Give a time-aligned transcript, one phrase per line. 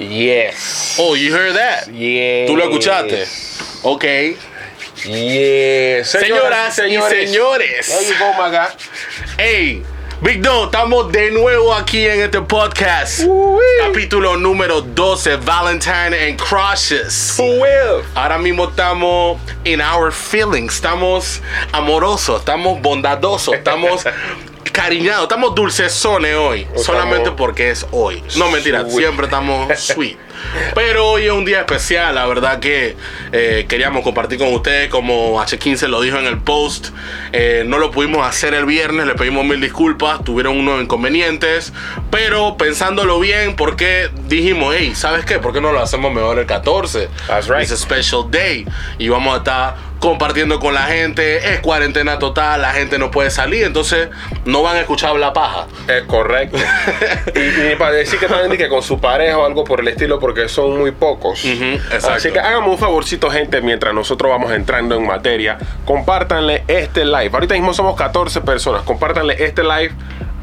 [0.00, 0.96] Yes.
[0.98, 1.88] Oh, you heard that?
[1.92, 2.48] Yes.
[2.48, 3.26] ¿Tú lo escuchaste?
[3.82, 4.04] Ok.
[5.04, 6.10] Yes.
[6.10, 7.86] Señoras y señores.
[7.86, 8.68] There you go, my guy.
[9.36, 9.82] Hey,
[10.22, 13.22] Big Don, estamos de nuevo aquí en este podcast.
[13.78, 17.38] Capítulo número 12, Valentine and Crushes.
[17.38, 18.02] Who will?
[18.14, 21.40] Ahora mismo estamos in our feelings, estamos
[21.72, 24.04] amorosos, estamos bondadosos, estamos
[24.70, 28.22] cariñados, estamos dulcesones hoy, Estamos- solamente porque es hoy.
[28.36, 28.96] No mentira, Sweet.
[28.96, 30.16] siempre estamos sweet.
[30.74, 32.96] Pero hoy es un día especial, la verdad que
[33.30, 36.88] eh, queríamos compartir con ustedes, como H15 lo dijo en el post,
[37.32, 41.74] eh, no lo pudimos hacer el viernes, le pedimos mil disculpas, tuvieron unos inconvenientes,
[42.10, 45.38] pero pensándolo bien, porque dijimos, hey, ¿sabes qué?
[45.40, 47.08] ¿Por qué no lo hacemos mejor el 14?
[47.26, 47.62] That's right.
[47.62, 48.66] It's a special day
[48.98, 53.30] y vamos a estar compartiendo con la gente, es cuarentena total, la gente no puede
[53.30, 54.08] salir, entonces
[54.46, 55.66] no van a escuchar la paja.
[55.86, 56.56] Es correcto.
[57.34, 60.18] y, y para decir que también que con su pareja o algo por el estilo,
[60.18, 61.44] porque son muy pocos.
[62.10, 65.58] Así que háganme un favorcito, gente, mientras nosotros vamos entrando en materia.
[65.84, 67.30] Compártanle este live.
[67.32, 68.82] Ahorita mismo somos 14 personas.
[68.82, 69.92] Compártanle este live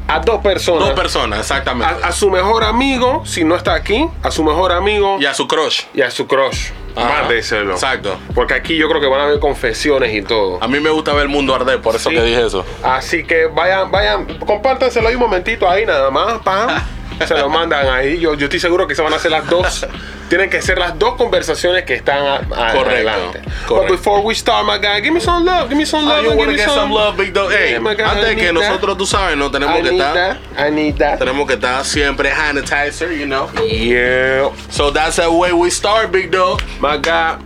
[0.06, 0.88] a dos personas.
[0.88, 2.02] Dos personas, exactamente.
[2.02, 5.34] a, a su mejor amigo, si no está aquí, a su mejor amigo y a
[5.34, 5.82] su crush.
[5.92, 6.70] y a su crush.
[6.98, 7.22] Ajá.
[7.22, 7.72] Mándeselo.
[7.72, 8.16] Exacto.
[8.34, 10.58] Porque aquí yo creo que van a haber confesiones y todo.
[10.62, 12.16] A mí me gusta ver el mundo arder, por eso Sí.
[12.16, 12.64] que dije eso.
[12.82, 16.68] Así que vayan, vayan, compártanselo ahí un momentito ahí nada más, pam.
[17.26, 18.18] Se lo mandan ahí.
[18.20, 19.86] Yo, yo estoy seguro que se van a hacer las dos.
[20.28, 23.40] Tienen que ser las dos conversaciones que están a- a- Correcto, adelante.
[23.66, 23.74] correcto.
[23.74, 26.30] But before we start, my guy, give me some love, give me some love, you
[26.32, 27.50] give me get some love, Big Dog.
[27.50, 28.52] Hey, Yeah, guy, antes que that.
[28.52, 30.38] nosotros, tú sabes, no tenemos I que estar.
[30.58, 31.18] I need that.
[31.18, 33.48] tenemos que estar siempre sanitizer, you know.
[33.66, 36.60] Yeah, So that's the way we start, Big Dog.
[36.80, 37.36] my guy.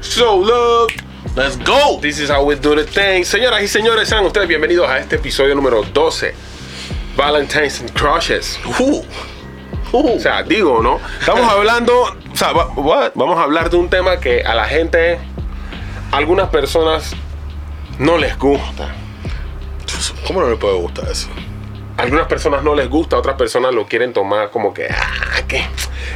[0.00, 0.88] So love.
[1.36, 1.98] Let's go.
[2.00, 3.22] This is how we do the thing.
[3.24, 6.34] Señoras y señores, sean ustedes bienvenidos a este episodio número 12.
[7.18, 8.56] Valentine's and Crushes.
[8.64, 9.02] Uh,
[9.92, 10.14] uh.
[10.14, 11.00] O sea, digo, ¿no?
[11.18, 13.10] Estamos hablando, o sea, what?
[13.16, 15.18] vamos a hablar de un tema que a la gente,
[16.12, 17.16] a algunas personas
[17.98, 18.94] no les gusta.
[20.28, 21.28] ¿Cómo no le puede gustar eso?
[21.98, 25.18] Algunas personas no les gusta, otras personas lo quieren tomar como que, ah,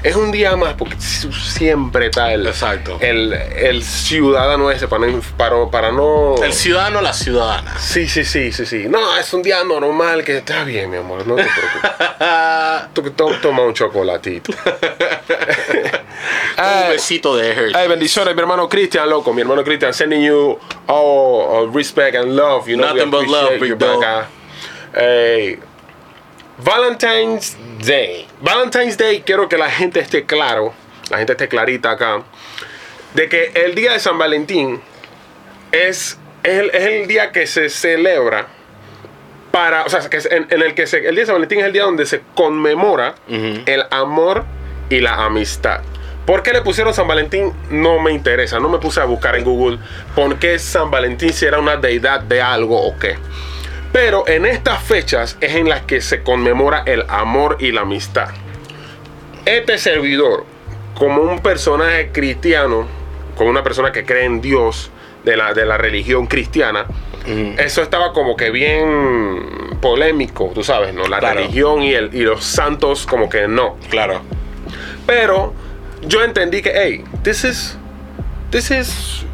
[0.02, 2.98] es un día más, porque siempre está el, Exacto.
[3.00, 6.34] el, el ciudadano ese para no, para, para no...
[6.42, 7.78] El ciudadano, la ciudadana.
[7.78, 8.86] Sí, sí, sí, sí, sí.
[8.88, 11.90] No, es un día normal que está bien, mi amor, no te preocupes.
[13.14, 14.52] Tú toma un chocolatito.
[16.58, 17.72] Un besito de Hershey.
[17.74, 19.32] Hey, bendiciones, mi hermano Cristian, loco.
[19.32, 22.68] Mi hermano Cristian, sending you all respect and love.
[22.68, 24.26] You know, Nothing we but love, big dog.
[24.94, 25.58] Hey,
[26.62, 28.26] Valentine's Day.
[28.40, 30.72] Valentine's Day, quiero que la gente esté claro,
[31.10, 32.22] la gente esté clarita acá,
[33.14, 34.80] de que el día de San Valentín
[35.72, 38.46] es, es, el, es el día que se celebra
[39.50, 41.60] para, o sea, que es en, en el que se, el día de San Valentín
[41.60, 44.44] es el día donde se conmemora el amor
[44.88, 45.80] y la amistad.
[46.26, 47.52] ¿Por qué le pusieron San Valentín?
[47.70, 49.78] No me interesa, no me puse a buscar en Google
[50.14, 53.16] por qué San Valentín si era una deidad de algo o qué.
[53.92, 58.28] Pero en estas fechas es en las que se conmemora el amor y la amistad.
[59.44, 60.44] Este servidor,
[60.94, 62.86] como un personaje cristiano,
[63.36, 64.90] como una persona que cree en Dios
[65.24, 66.86] de la, de la religión cristiana,
[67.58, 71.06] eso estaba como que bien polémico, tú sabes, ¿no?
[71.06, 71.40] La Claro.
[71.40, 73.76] religión y, el, y los santos como que no.
[73.90, 74.22] Claro.
[75.06, 75.52] Pero
[76.02, 77.76] yo entendí que, hey, this is,
[78.50, 79.24] this is,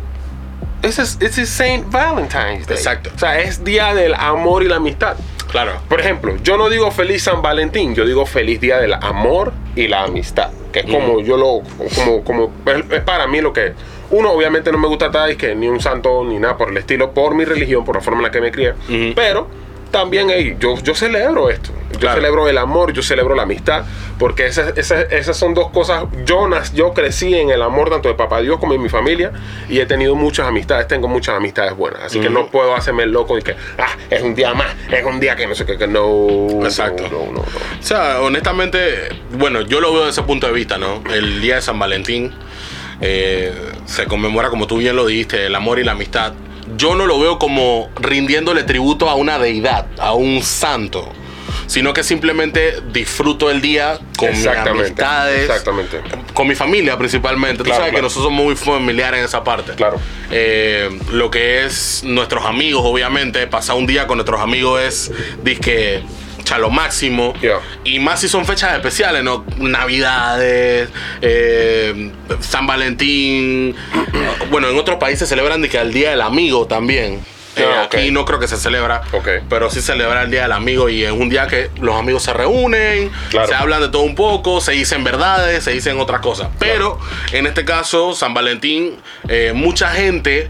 [0.82, 2.76] this is Saint Valentine's Day.
[2.76, 3.10] Exacto.
[3.14, 5.16] O sea, es día del amor y la amistad.
[5.50, 5.72] Claro.
[5.88, 9.88] Por ejemplo, yo no digo feliz San Valentín, yo digo feliz día del amor y
[9.88, 10.50] la amistad.
[10.72, 11.62] Que es como yo lo,
[11.94, 13.72] como, como, es, es para mí lo que,
[14.10, 16.76] uno obviamente no me gusta estar, es que ni un santo ni nada por el
[16.76, 18.72] estilo, por mi religión, por la forma en la que me crié.
[18.72, 19.14] Ujú.
[19.14, 19.48] Pero
[19.90, 21.70] también, hey, yo, yo celebro esto.
[21.92, 22.16] Yo Claro.
[22.20, 23.84] celebro el amor, yo celebro la amistad,
[24.18, 26.04] porque esas, esas, esas son dos cosas.
[26.26, 29.32] Yo, nas- yo crecí en el amor tanto de papá Dios como de mi familia
[29.68, 32.02] y he tenido muchas amistades, tengo muchas amistades buenas.
[32.04, 35.04] Así que no puedo hacerme el loco y que, ah, es un día más, es
[35.04, 36.62] un día que no sé qué, que no.
[36.62, 37.04] Exacto.
[37.04, 37.32] No, no, no.
[37.32, 37.40] no.
[37.40, 41.02] O sea, honestamente, bueno, yo lo veo desde ese punto de vista, ¿no?
[41.12, 42.32] El día de San Valentín
[43.00, 43.52] eh,
[43.86, 46.34] se conmemora, como tú bien lo dijiste, el amor y la amistad.
[46.76, 51.10] Yo no lo veo como rindiéndole tributo a una deidad, a un santo,
[51.66, 56.00] sino que simplemente disfruto el día con mis amistades, exactamente.
[56.32, 57.58] con mi familia principalmente.
[57.58, 59.72] Tú Claro, sabes que nosotros somos muy familiares en esa parte.
[59.74, 60.00] Claro.
[60.30, 65.12] Eh, lo que es nuestros amigos, obviamente, pasar un día con nuestros amigos es,
[65.42, 66.02] disque,
[66.56, 67.34] lo máximo.
[67.42, 67.58] Yeah.
[67.84, 69.44] Y más si son fechas especiales, ¿no?
[69.58, 70.88] Navidades,
[71.20, 72.10] eh,
[72.40, 73.74] San Valentín.
[74.50, 77.14] bueno, en otros países celebran disque, el Día del Amigo también.
[77.56, 77.82] Eh, Ah.
[77.92, 79.02] Aquí no creo que se celebra,
[79.48, 82.32] pero sí celebra el Día del Amigo y es un día que los amigos se
[82.32, 83.48] reúnen, Claro.
[83.48, 86.50] se hablan de todo un poco, se dicen verdades, se dicen otras cosas.
[86.60, 87.00] Pero
[87.32, 88.94] en este caso, San Valentín,
[89.28, 90.48] eh, mucha gente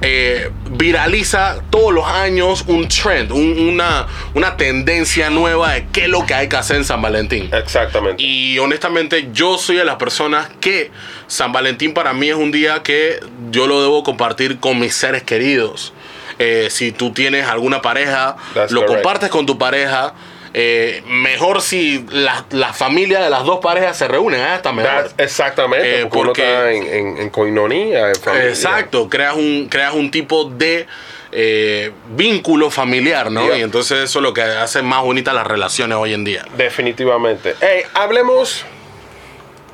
[0.00, 6.08] eh, viraliza todos los años un trend, un- una, una tendencia nueva de qué es
[6.08, 7.50] lo que hay que hacer en San Valentín.
[7.52, 8.22] Exactamente.
[8.22, 10.90] Y honestamente, yo soy de las personas que
[11.26, 13.18] San Valentín para mí es un día que
[13.50, 15.92] yo lo debo compartir con mis seres queridos.
[16.38, 19.02] Eh, si tú tienes alguna pareja, That's lo correct.
[19.02, 20.14] compartes con tu pareja.
[20.54, 25.10] Eh, mejor si la, la familia de las dos parejas se reúnen, ah, está mejor.
[25.18, 28.48] Exactamente, Eh, porque, uno porque- está en, en, en coinonía, en familia.
[28.48, 30.86] Exacto, creas un, creas un tipo de
[31.32, 33.44] eh, vínculo familiar, ¿no?
[33.46, 33.58] Yeah.
[33.58, 36.44] Y entonces eso es lo que hace más bonitas las relaciones hoy en día.
[36.56, 37.54] Definitivamente.
[37.60, 38.64] Hey, hablemos.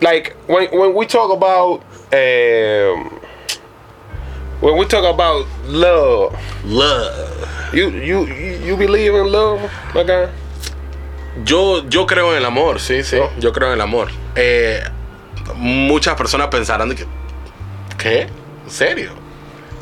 [0.00, 1.80] Like, when, when we talk about.
[4.60, 6.32] When we talk about love,
[6.64, 7.10] Love.
[7.74, 9.60] you you you you believe in love,
[9.94, 10.28] my guy?
[11.42, 13.16] Yo, yo creo en el amor, sí, sí.
[13.16, 13.30] ¿No?
[13.38, 14.08] Yo creo en el amor.
[14.36, 14.82] Eh,
[15.56, 17.06] muchas personas pensarán que.
[17.98, 18.28] ¿Qué?
[18.64, 19.10] ¿En serio?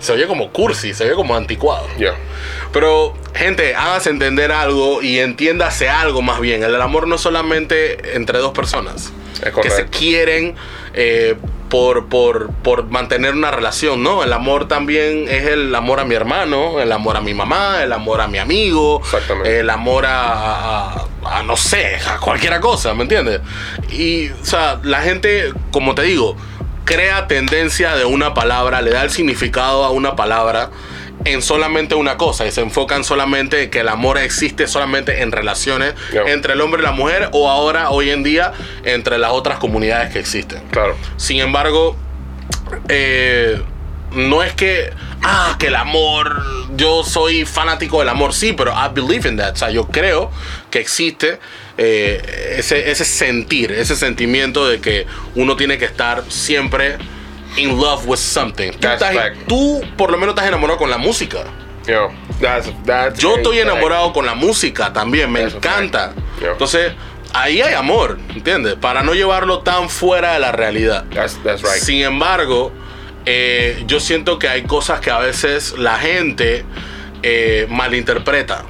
[0.01, 1.87] Se oye como cursi, se oye como anticuado.
[1.97, 2.17] Yeah.
[2.73, 6.65] Pero, gente, hágase entender algo y entiéndase algo más bien.
[6.65, 9.13] El amor no es solamente entre dos personas
[9.45, 10.57] Es que se quieren
[10.95, 11.37] eh,
[11.73, 14.23] por, por, por mantener una relación, ¿no?
[14.23, 17.95] El amor también es el amor a mi hermano, el amor a mi mamá, el
[17.95, 19.01] amor a mi amigo,
[19.47, 23.41] el amor a, a- a, no sé, a cualquiera cosa, ¿me entiendes?
[23.91, 26.37] Y, o sea, la gente, como te digo,
[26.85, 30.69] crea tendencia de una palabra, le da el significado a una palabra
[31.25, 35.33] en solamente una cosa y se enfocan solamente en que el amor existe solamente en
[35.33, 36.25] relaciones Yeah.
[36.33, 38.53] entre el hombre y la mujer o ahora, hoy en día,
[38.85, 40.61] entre las otras comunidades que existen.
[40.71, 40.97] Claro.
[41.17, 41.97] Sin embargo,
[42.89, 43.63] eh,
[44.13, 44.91] no es que,
[45.23, 46.43] ah, que el amor,
[46.77, 49.55] yo soy fanático del amor, sí, pero I believe in that.
[49.55, 50.31] O sea, yo creo
[50.71, 51.39] que existe
[51.79, 56.99] eh, ese, ese sentir, ese sentimiento de que uno tiene que estar siempre
[57.57, 58.71] in love with something.
[58.73, 59.37] Tú, That's estás- fact.
[59.49, 61.45] tú por lo menos estás enamorado con la música.
[61.87, 62.09] Yeah.
[62.41, 63.19] That's that's.
[63.19, 63.71] Yo estoy fact.
[63.71, 66.13] enamorado con la música también, me That's encanta.
[66.41, 66.93] Entonces,
[67.33, 68.75] ahí hay amor, ¿entiendes?
[68.75, 71.05] Para no llevarlo tan fuera de la realidad.
[71.13, 71.83] That's that's right.
[71.83, 72.73] Sin embargo,
[73.27, 76.65] eh, yo siento que hay cosas que a veces la gente
[77.23, 78.65] eh, malinterpreta.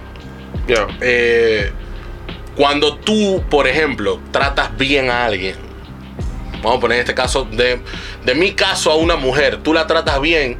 [0.66, 0.86] Yeah.
[1.00, 1.70] Eh,
[2.56, 5.56] cuando tú, por ejemplo, tratas bien a alguien,
[6.62, 7.80] vamos a poner este caso, de,
[8.24, 10.56] de mi caso a una mujer, tú la tratas bien,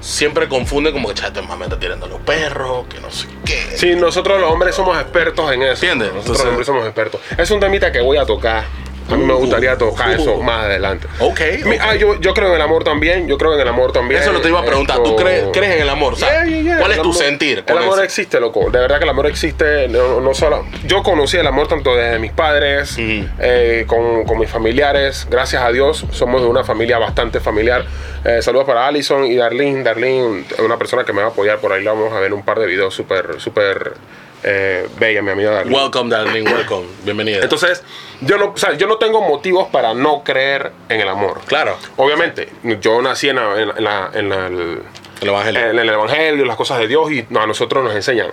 [0.00, 3.76] siempre confunde como que chate mami está tirando a los perros, que no sé qué.
[3.76, 5.72] Sí, nosotros los hombres somos expertos en eso.
[5.86, 6.08] ¿Entiendes?
[6.14, 7.20] Nosotros Entonces- los hombres somos expertos.
[7.36, 8.64] Es un temita que voy a tocar.
[9.10, 10.22] A mí me Uh, gustaría tocar uh.
[10.22, 11.06] eso más adelante.
[11.18, 11.76] Ok, Mi-.
[11.80, 13.26] Ah, yo, yo creo en el amor también.
[13.28, 14.20] Yo creo en el amor también.
[14.22, 14.96] Eso lo te iba a preguntar.
[14.98, 16.16] ¿Tú Esto- crees, crees en el amor?
[16.16, 16.78] Sea, Yeah, yeah, yeah.
[16.78, 17.64] ¿Cuál es El tu amor- sentir?
[17.66, 18.02] El amor eso?
[18.02, 18.70] existe, loco.
[18.70, 19.88] De verdad que el amor existe.
[19.88, 20.64] No, no solo.
[20.86, 23.26] Yo conocí el amor tanto desde mis padres, Ujú.
[23.40, 25.26] eh, con, con mis familiares.
[25.30, 27.84] Gracias a Dios, somos de una familia bastante familiar.
[28.24, 29.82] Eh, saludos para Allison y Darlene.
[29.82, 31.82] Darlene, una persona que me va a apoyar por ahí.
[31.82, 33.94] La vamos a ver un par de videos súper, súper
[34.42, 35.76] eh, bella, mi amiga Darlene.
[35.76, 36.86] Welcome, darling, welcome.
[37.04, 37.40] Bienvenida.
[37.42, 37.82] Entonces,
[38.20, 41.40] yo no, o sea, yo no tengo motivos para no creer en el amor.
[41.46, 42.48] claro, Obviamente,
[42.80, 44.82] yo nací en, la- en la- en la- el,
[45.20, 45.70] el evangelio.
[45.70, 48.28] en el Evangelio, las cosas de Dios, y no, a nosotros nos enseñan.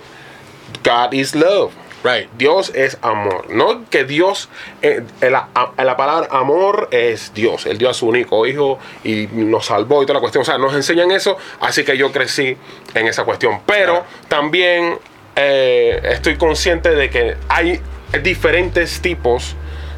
[0.84, 1.72] God is love.
[2.04, 2.30] right.
[2.38, 3.50] Dios es amor.
[3.50, 4.48] No que Dios,
[4.82, 5.48] eh, la,
[5.96, 7.66] palabra amor es Dios.
[7.66, 10.42] Él dio a su único hijo y nos salvó y toda la cuestión.
[10.42, 12.56] O sea, nos enseñan eso, así que yo crecí
[12.94, 13.60] en esa cuestión.
[13.66, 14.04] Pero Claro.
[14.28, 14.98] también
[15.40, 17.80] eh, estoy consciente de que hay
[18.22, 19.54] diferentes tipos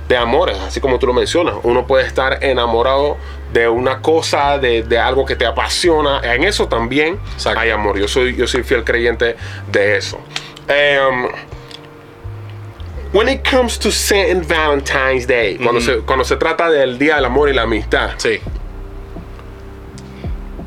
[0.09, 1.54] de amores, así como tú lo mencionas.
[1.62, 3.16] Uno puede estar enamorado
[3.52, 6.20] de una cosa, de, de algo que te apasiona.
[6.23, 7.59] En eso también Exacto.
[7.61, 7.99] hay amor.
[7.99, 9.37] Yo soy, yo soy fiel creyente
[9.70, 10.20] de eso.
[10.68, 11.28] Em,
[13.12, 17.25] when it comes to Saint Valentine's Day, cuando, se, cuando se trata del Día del
[17.25, 18.40] Amor y la Amistad, Sí.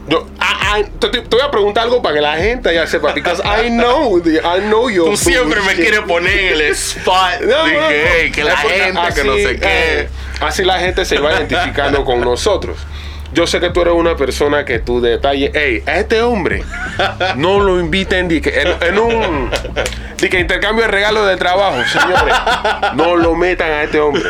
[0.08, 3.14] Yo, I- I- te, te- voy a preguntar algo para que la gente ya sepa,
[3.14, 5.82] because I know, the- I know Tú siempre me bullshit.
[5.82, 7.88] quieres poner en el spot No, de no, que, no.
[7.90, 9.68] hey, que la gente, que no así, sé qué.
[10.02, 10.10] eh,
[10.42, 12.78] así la gente se va identificando con nosotros.
[13.34, 16.64] Yo sé que tú eres una persona que tu detalle, hey, a este hombre
[17.36, 19.50] no lo inviten di que, en, en un
[20.18, 22.36] di que intercambio de regalos de trabajo, señores.
[22.94, 24.24] No lo metan a este hombre.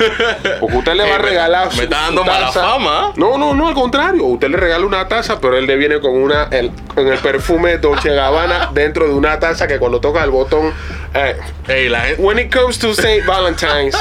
[0.60, 3.12] Porque usted le va a Ey, me- regalar me está dando mala fama.
[3.18, 4.24] No, no, no, al contrario.
[4.26, 7.78] Usted le regala una taza, pero él le viene con una el, con el perfume
[7.80, 10.74] Dolce Gabbana dentro de una taza que cuando toca el botón.
[11.14, 11.36] eh,
[11.68, 12.22] Hey, la gente.
[12.22, 13.98] When it comes to Saint Valentine's,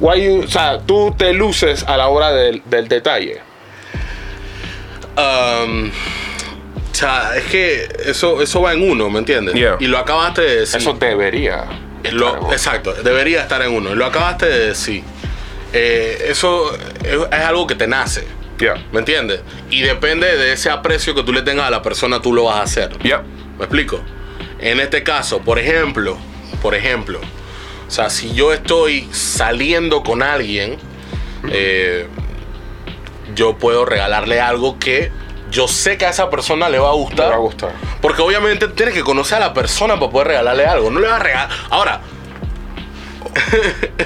[0.00, 3.40] why you, o sea, tú te luces a la hora del, del detalle.
[5.16, 5.90] Um,
[6.92, 9.54] sea, es que eso, eso va en uno, ¿me entiendes?
[9.54, 9.76] Yeah.
[9.80, 10.80] Y lo acabaste de decir.
[10.80, 11.64] Eso debería.
[12.12, 13.94] Lo- estar en- exacto, debería estar en uno.
[13.94, 15.02] Lo acabaste de decir.
[15.72, 18.26] Eh, eso es, es algo que te nace,
[18.58, 18.76] Yeah.
[18.92, 19.40] ¿me entiendes?
[19.70, 22.56] Y depende de ese aprecio que tú le tengas a la persona, tú lo vas
[22.56, 22.96] a hacer.
[23.02, 23.22] Yeah.
[23.58, 24.00] ¿Me explico?
[24.58, 26.16] En este caso, por ejemplo,
[26.62, 27.20] por ejemplo,
[27.86, 30.78] o sea, si yo estoy saliendo con alguien,
[31.50, 32.06] eh,
[33.36, 35.12] yo puedo regalarle algo que
[35.52, 37.30] yo sé que a esa persona le va a gustar.
[37.30, 37.70] va a gustar.
[38.00, 40.90] Porque obviamente tienes que conocer a la persona para poder regalarle algo.
[40.90, 41.48] No le vas a regalar.
[41.70, 42.00] Ahora,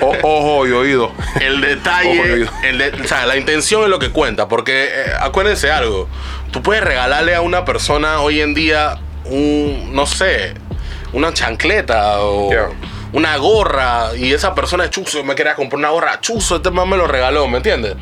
[0.01, 1.13] O- ojo y oído.
[1.41, 2.51] el Ojo, detalle, oído.
[2.65, 4.49] el de- o sea, la intención es lo que cuenta.
[4.49, 6.09] Porque eh, acuérdense algo.
[6.51, 10.55] Tú puedes regalarle a una persona hoy en día un, no sé,
[11.13, 12.69] una chancleta o Yeah.
[13.13, 14.17] Una gorra.
[14.17, 16.21] Y esa persona es chuzo, me quería comprar una gorra.
[16.21, 17.97] Chuzo, este man me lo regaló, ¿me entiendes?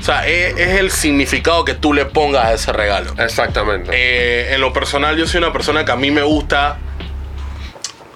[0.00, 3.12] O sea, es, es el significado que tú le pongas a ese regalo.
[3.18, 3.90] Exactamente.
[3.92, 6.78] Eh, en lo personal, yo soy una persona que a mí me gusta.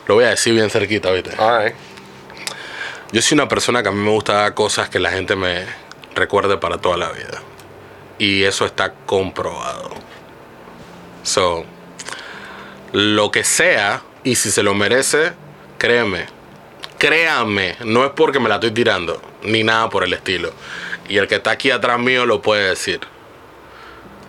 [0.06, 1.30] Lo voy a decir bien cerquita, ¿viste?
[1.30, 1.74] Right.
[3.12, 5.66] Yo soy una persona que a mí me gusta dar cosas que la gente me
[6.14, 7.42] recuerde para toda la vida.
[8.18, 9.90] Y eso está comprobado.
[11.22, 11.64] So,
[12.92, 15.32] lo que sea, y si se lo merece,
[15.82, 16.26] créeme.
[16.96, 20.52] Créame, no es porque me la estoy tirando, ni nada por el estilo.
[21.08, 23.00] Y el que está aquí atrás mío lo puede decir.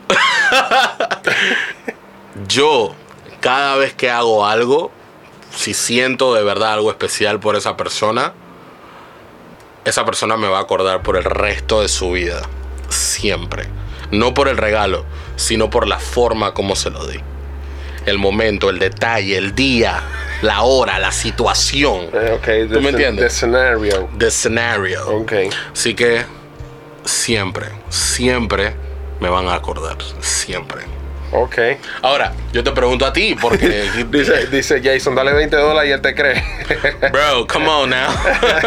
[2.47, 2.95] Yo,
[3.39, 4.91] cada vez que hago algo,
[5.55, 8.33] si siento de verdad algo especial por esa persona,
[9.85, 12.41] esa persona me va a acordar por el resto de su vida.
[12.89, 13.67] Siempre.
[14.09, 15.05] No por el regalo,
[15.35, 17.19] sino por la forma como se lo di.
[18.07, 20.01] El momento, el detalle, el día,
[20.43, 22.09] la hora, la situación.
[22.13, 22.67] Eh.
[22.71, 23.25] ¿Tú me entiendes?
[23.25, 24.09] The scenario.
[24.17, 25.07] The scenario.
[25.07, 25.33] Ok.
[25.71, 26.25] Así que
[27.05, 28.75] siempre, siempre
[29.19, 29.97] me van a acordar.
[30.19, 30.81] Siempre.
[31.31, 31.57] Ok.
[32.01, 33.89] Ahora, yo te pregunto a ti, porque.
[34.11, 36.43] Dice, dice Jason, dale 20 dólares y él te cree.
[37.11, 38.09] Bro, come on now.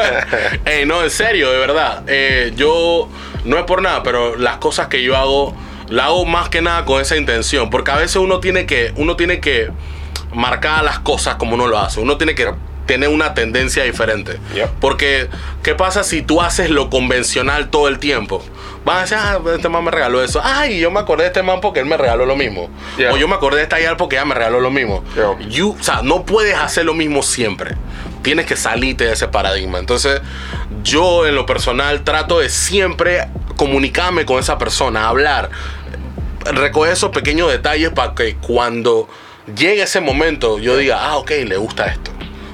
[0.65, 2.03] Ey, no, en serio, de verdad.
[2.09, 3.09] Eh, yo,
[3.45, 5.55] no es por nada, pero las cosas que yo hago,
[5.89, 7.71] la hago más que nada con esa intención.
[7.71, 9.71] Porque a veces uno tiene que, uno tiene que
[10.37, 12.01] marcar las cosas como uno lo hace.
[12.01, 12.53] Uno tiene que
[12.87, 14.39] tener una tendencia diferente.
[14.55, 14.71] Yep.
[14.81, 15.29] Porque,
[15.65, 18.45] ¿qué pasa si tú haces lo convencional todo el tiempo?
[18.85, 20.41] Vas a decir, ah, este man me regaló eso.
[20.45, 22.71] Ay, yo me acordé de este man porque él me regaló lo mismo.
[23.13, 25.03] O yo me acordé de esta yal porque ella me regaló lo mismo.
[25.49, 27.75] You- o sea, no puedes hacer lo mismo siempre.
[28.23, 29.79] Tienes que salirte de ese paradigma.
[29.81, 30.21] Entonces,
[30.85, 33.27] yo en lo personal trato de siempre
[33.57, 35.51] comunicarme con esa persona, hablar,
[36.45, 39.09] recoger esos pequeños detalles para que cuando
[39.55, 42.11] llegue ese momento yo diga, ah, ok, le gusta esto.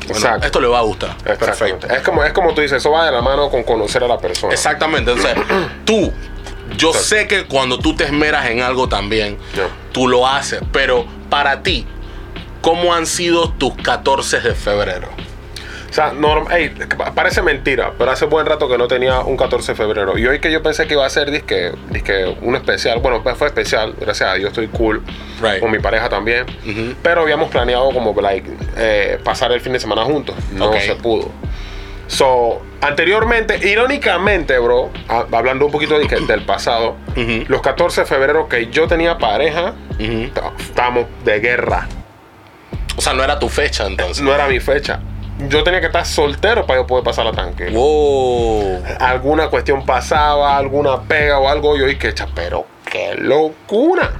[0.08, 0.46] Bueno, Exacto.
[0.46, 1.16] esto le va a gustar.
[1.18, 1.86] Perfecto.
[1.86, 4.18] Es como, es como tú dices, eso va de la mano con conocer a la
[4.18, 4.52] persona.
[4.52, 5.12] Exactamente.
[5.12, 5.36] Entonces,
[5.84, 6.12] tú,
[6.76, 9.38] yo sé que cuando tú te esmeras en algo también,
[9.92, 10.60] tú lo haces.
[10.72, 11.86] Pero para ti,
[12.60, 15.08] ¿cómo han sido tus 14 de febrero?
[15.92, 16.10] O sea,
[17.14, 20.16] parece mentira, pero hace buen rato que no tenía un 14 de febrero.
[20.16, 23.36] Y hoy que yo pensé que iba a ser disque, disque un especial, bueno, pues
[23.36, 25.02] fue especial, gracias a Dios estoy cool.
[25.42, 25.60] Right.
[25.60, 26.46] Con mi pareja también.
[27.02, 30.34] Pero habíamos planeado como like, eh, pasar el fin de semana juntos.
[30.52, 31.30] No se pudo.
[32.06, 36.96] So, anteriormente, irónicamente, bro, hablando un poquito de del pasado,
[37.48, 39.74] los 14 de febrero que yo tenía pareja,
[40.58, 41.86] estábamos de guerra.
[42.96, 44.24] O sea, no era tu fecha entonces.
[44.24, 45.00] No era mi fecha.
[45.48, 47.68] Yo tenía que estar soltero para yo poder pasar la tanque.
[47.70, 48.82] Wow.
[49.00, 54.12] Alguna cuestión pasaba, alguna pega o algo, yo dije, "Cha, pero qué locura.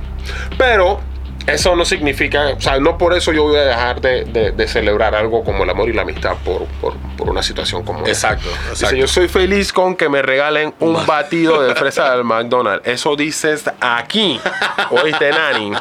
[0.57, 1.01] Pero
[1.47, 4.69] eso no significa, o sea, no por eso yo voy a dejar de, de- de
[4.69, 8.11] celebrar algo como el amor y la amistad por, por, por una situación como esta.
[8.35, 8.97] Exacto, Dice, exacto.
[8.97, 12.87] yo soy feliz con que me regalen un batido de fresa del McDonald's.
[12.87, 14.41] Eso dices aquí.
[14.91, 15.73] Oíste, Nani.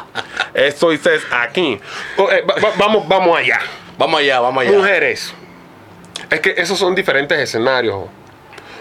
[0.52, 1.80] Esto dices aquí.
[2.18, 3.60] O, eh, va- vamos, vamos allá.
[3.98, 4.76] Vamos allá, vamos allá.
[4.76, 5.34] Mujeres.
[6.30, 8.04] Es que esos son diferentes escenarios.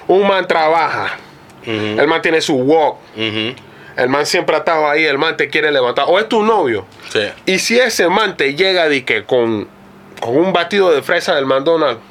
[0.07, 1.17] Un man trabaja.
[1.65, 2.97] El man tiene su walk.
[3.15, 5.05] El man siempre ha estado ahí.
[5.05, 6.05] El man te quiere levantar.
[6.07, 6.85] O es tu novio.
[7.11, 7.27] Sí.
[7.45, 9.67] Y si ese man te llega de que con,
[10.19, 12.01] con un batido de fresa del McDonald's.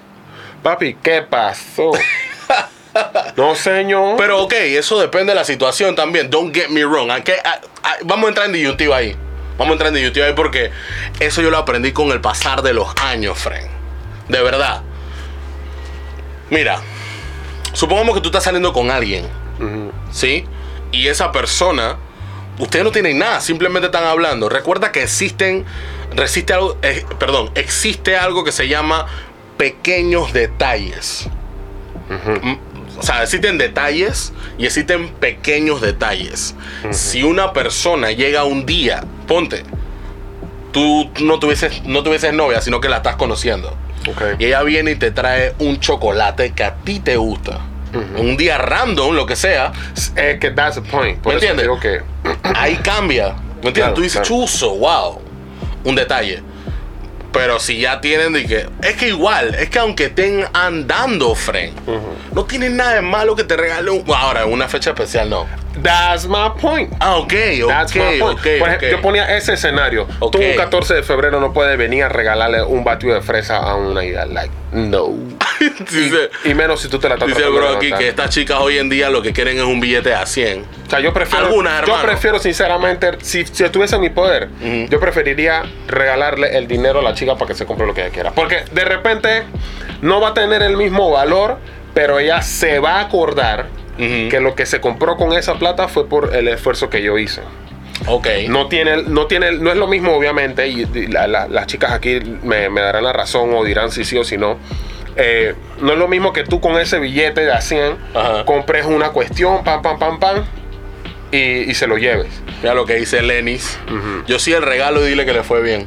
[0.63, 1.91] Papi, ¿qué pasó?
[3.37, 4.17] no, señor.
[4.19, 6.29] Pero ok, eso depende de la situación también.
[6.29, 7.11] Don't get me wrong.
[7.11, 7.61] A- a-
[8.05, 9.17] vamos a entrar en disyuntiva ahí.
[9.61, 10.71] Vamos a entrar en disyuntiva ahí porque
[11.21, 13.69] eso yo lo aprendí con el pasar de los años, friend.
[14.29, 14.81] De verdad.
[16.49, 16.81] Mira,
[17.75, 19.29] supongamos que tú estás saliendo con alguien.
[20.11, 20.47] ¿sí?
[20.93, 21.97] Y esa persona,
[22.59, 24.49] ustedes no tienen nada, simplemente están hablando.
[24.49, 25.67] Recuerda que existen,
[26.15, 29.05] resiste algo, eh, perdón, existe algo que se llama
[29.59, 31.29] pequeños detalles.
[32.09, 32.59] M-
[33.01, 36.55] o sea, existen detalles y existen pequeños detalles.
[36.91, 39.65] Si una persona llega un día, ponte,
[40.73, 43.77] tú no tuvieses, no tuvieses novia, sino que la estás conociendo.
[44.09, 44.23] Ok.
[44.39, 47.61] Y ella viene y te trae un chocolate que a ti te gusta.
[48.17, 49.73] Un día random, lo que sea,
[50.15, 51.19] Es que that's the point.
[51.19, 51.69] Por ¿Me entiendes?
[51.83, 52.01] que.
[52.55, 53.35] ahí cambia.
[53.63, 53.75] ¿Me entiendes?
[53.83, 54.29] Claro, Tú dices, claro.
[54.29, 55.21] chuzo, wow.
[55.83, 56.41] Un detalle.
[57.33, 58.67] Pero si ya tienen de que.
[58.83, 61.73] Es que igual, es que aunque estén andando, Fren,
[62.33, 64.03] no tienen nada de malo que te regalen.
[64.15, 65.47] Ahora, en una fecha especial, no.
[65.83, 66.93] That's my point.
[66.99, 67.33] Ah, ok,
[67.69, 68.39] That's ok, my point.
[68.39, 68.43] ok.
[68.59, 68.91] Por ejemplo, ok.
[68.91, 70.09] Yo ponía ese escenario.
[70.19, 70.33] Ok.
[70.33, 73.77] Tú un 14 de febrero no puedes venir a regalarle un batido de fresa a
[73.77, 74.27] una hija.
[74.27, 75.11] Like, no.
[75.91, 78.79] Dice, Y menos si tú te la estás dice bro aquí que estas chicas hoy
[78.79, 80.65] en día lo que quieren es un billete a 100.
[80.91, 84.49] O sea, yo prefiero, Algunas, yo prefiero sinceramente, si, si estuviese en mi poder,
[84.89, 88.11] yo preferiría regalarle el dinero a la chica para que se compre lo que ella
[88.11, 88.33] quiera.
[88.33, 89.45] Porque de repente
[90.03, 91.59] no va a tener el mismo valor,
[91.95, 93.67] pero ella se va a acordar
[93.97, 97.43] que lo que se compró con esa plata fue por el esfuerzo que yo hice.
[98.09, 98.27] Ok.
[98.49, 101.93] No tiene, no tiene, no es lo mismo obviamente, y y la- la- las chicas
[101.93, 104.59] aquí me, me darán la razón o dirán si sí o si no.
[105.15, 108.45] Eh, no es lo mismo que tú con ese billete de a 100 Ajá.
[108.45, 110.45] compres una cuestión, pam, pam, pam, pam,
[111.33, 112.29] y, y se lo lleves.
[112.63, 113.79] Mira lo que dice Lenis.
[114.27, 115.87] Yo sí el regalo y dile que le fue bien.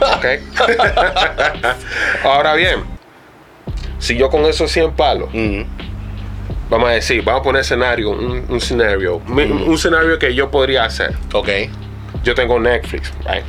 [0.00, 0.26] ¿Ok?
[2.24, 2.82] Ahora bien,
[3.98, 5.62] si yo con esos 100 palos, Mm.
[6.68, 10.84] vamos a decir, vamos a poner escenario, un, un escenario, un escenario que yo podría
[10.84, 11.14] hacer.
[11.32, 11.48] Ok.
[12.24, 13.44] Yo tengo Netflix, right?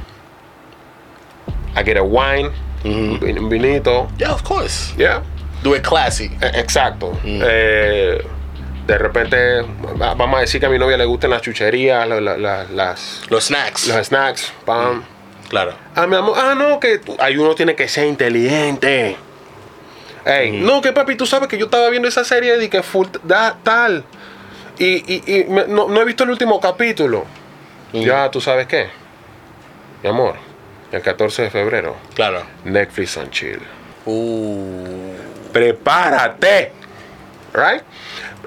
[1.76, 2.50] I get a wine,
[2.84, 4.94] un vin- un vinito, Yeah, of course.
[4.98, 5.22] yeah.
[5.64, 6.26] Do it classy.
[6.42, 7.18] Eh, Exacto.
[7.24, 8.22] Eh,
[8.88, 9.62] de repente,
[10.02, 12.64] va- vamos a decir que a mi novia le gustan las chucherías, la- la- la-
[12.66, 13.88] las, Los snacks.
[13.88, 15.04] los snacks, pam.
[15.50, 15.74] Claro.
[15.96, 19.16] Ah, mi amor, ah, no, que tú- ahí uno tiene que ser inteligente.
[20.26, 23.08] Ey, no, que papi, tú sabes que yo estaba viendo esa serie de que full
[23.24, 24.04] da, tal.
[24.80, 27.26] Y, y- y me- no, no he visto el último capítulo.
[27.94, 28.88] Ya, ¿tú sabes qué?
[30.02, 30.36] Mi amor,
[30.92, 32.44] el 14 de febrero, Claro.
[32.64, 33.60] Netflix and chill.
[34.06, 35.14] Uh.
[35.54, 36.72] Prepárate.
[37.54, 37.82] Right?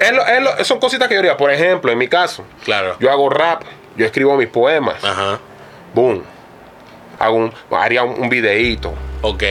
[0.01, 1.37] Es lo- es lo- son cositas que yo haría.
[1.37, 2.97] Por ejemplo, en mi caso, Claro.
[3.01, 3.63] yo hago rap,
[3.97, 5.03] yo escribo mis poemas.
[5.05, 5.39] Ajá.
[5.95, 6.23] Boom.
[7.19, 8.93] Hago un, haría un, un videíto.
[9.23, 9.43] Ok.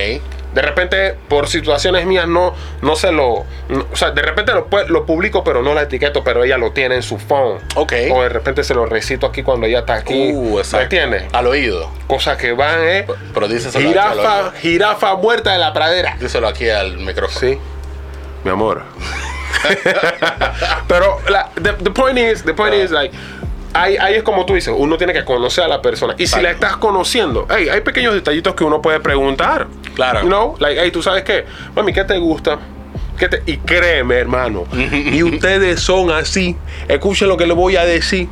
[0.53, 3.43] De repente, por situaciones mías, no, no se lo.
[3.67, 6.57] no- o sea, de repente lo, pu- lo publico, pero no la etiqueto, pero ella
[6.57, 7.59] lo tiene en su phone.
[7.75, 7.91] Ok.
[8.11, 10.31] O de repente se lo recito aquí cuando ella está aquí.
[10.33, 10.83] Uh, ¿Me exacto.
[10.83, 11.23] entiendes?
[11.33, 11.89] Al oído.
[12.07, 13.05] Cosas que van, ¿eh?
[13.33, 14.51] Pero díselo al Jirafa, oído.
[14.61, 16.15] jirafa muerta de la pradera.
[16.19, 17.37] Díselo aquí al micrófono.
[17.39, 17.57] Sí.
[18.45, 18.83] Mi amor.
[20.87, 23.15] Pero la, the, the point is, the point is like,
[23.73, 26.15] ahí, ahí es como tú dices, uno tiene que conocer a la persona.
[26.17, 29.67] Y si la estás conociendo, hey, hay pequeños detallitos que uno puede preguntar.
[29.95, 30.21] Claro.
[30.21, 32.59] You know, like, hey, tú sabes qué, mami, ¿qué te gusta?
[33.17, 36.55] ¿Qué te- Y créeme, hermano, y ustedes son así.
[36.87, 38.27] Escuchen lo que le voy a decir.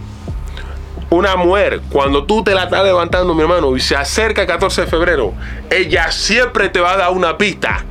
[1.09, 4.81] Una mujer, cuando tú te la estás levantando, mi hermano, y se acerca el 14
[4.81, 5.33] de febrero,
[5.69, 7.85] ella siempre te va a dar una pista.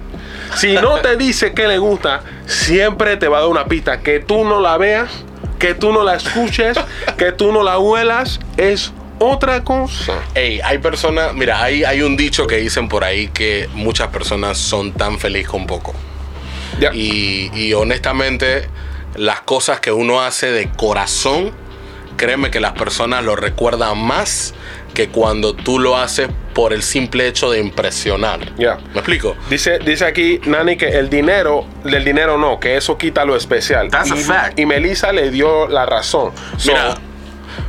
[0.57, 4.01] Si no te dice que le gusta, siempre te va a dar una pista.
[4.01, 5.11] Que tú no la veas,
[5.59, 6.79] que tú no la escuches,
[7.17, 10.15] que tú no la huelas, es otra cosa.
[10.35, 14.59] Ey, hay personas, mira, hay, hay un dicho que dicen por ahí que muchas personas
[14.59, 15.95] son tan felices con poco.
[16.93, 18.69] Y, y honestamente,
[19.15, 21.53] las cosas que uno hace de corazón,
[22.17, 24.55] créeme que las personas lo recuerdan más
[24.93, 28.41] que cuando tú lo haces por el simple hecho de impresionar.
[28.57, 28.77] Ya.
[28.93, 29.35] ¿Me explico?
[29.49, 33.89] Dice, dice aquí Nani que el dinero, del dinero no, que eso quita lo especial.
[33.91, 34.59] That's a y, fact.
[34.59, 36.33] y Melissa le dio la razón.
[36.59, 36.95] So, Mira,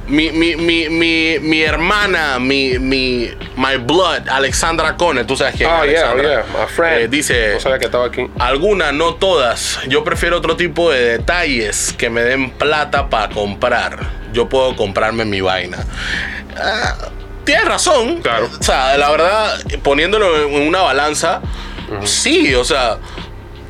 [0.08, 5.70] mi, mi, mi, mi, mi hermana, mi, mi, my blood, Alexandra Cone, tú sabes quién
[5.70, 6.30] es oh yeah, oh Alexandra?
[6.30, 7.02] yeah, my friend.
[7.04, 8.28] Eh, dice, No sabía que estaba aquí.
[8.38, 9.80] algunas, no todas.
[9.88, 14.24] Yo prefiero otro tipo de detalles que me den plata para comprar.
[14.34, 15.78] Yo puedo comprarme mi vaina.
[16.58, 16.96] Ah,
[17.46, 18.22] Tienes razón.
[18.22, 18.50] Claro.
[18.60, 21.42] O sea, la verdad, poniéndolo en una balanza,
[22.06, 23.00] sí, o sea,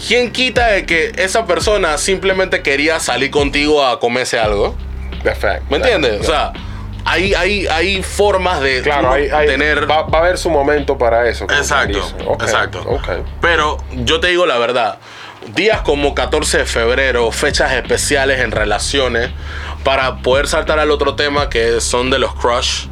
[0.08, 4.76] ¿quién quita de que esa persona simplemente quería salir contigo a comerse algo?
[5.40, 5.70] Fact.
[5.72, 6.22] ¿Me entiendes?
[6.22, 6.54] O sea,
[7.06, 9.90] hay, hay, hay formas de Claro, hay, hay- tener.
[9.90, 11.46] va, va a haber su momento para eso.
[11.46, 12.00] Exacto,
[12.42, 12.82] exacto.
[12.86, 13.08] ok.
[13.42, 15.00] Pero yo te digo la verdad,
[15.56, 19.32] días como 14 de febrero, fechas especiales en relaciones,
[19.84, 22.86] para poder saltar al otro tema que son de los crush.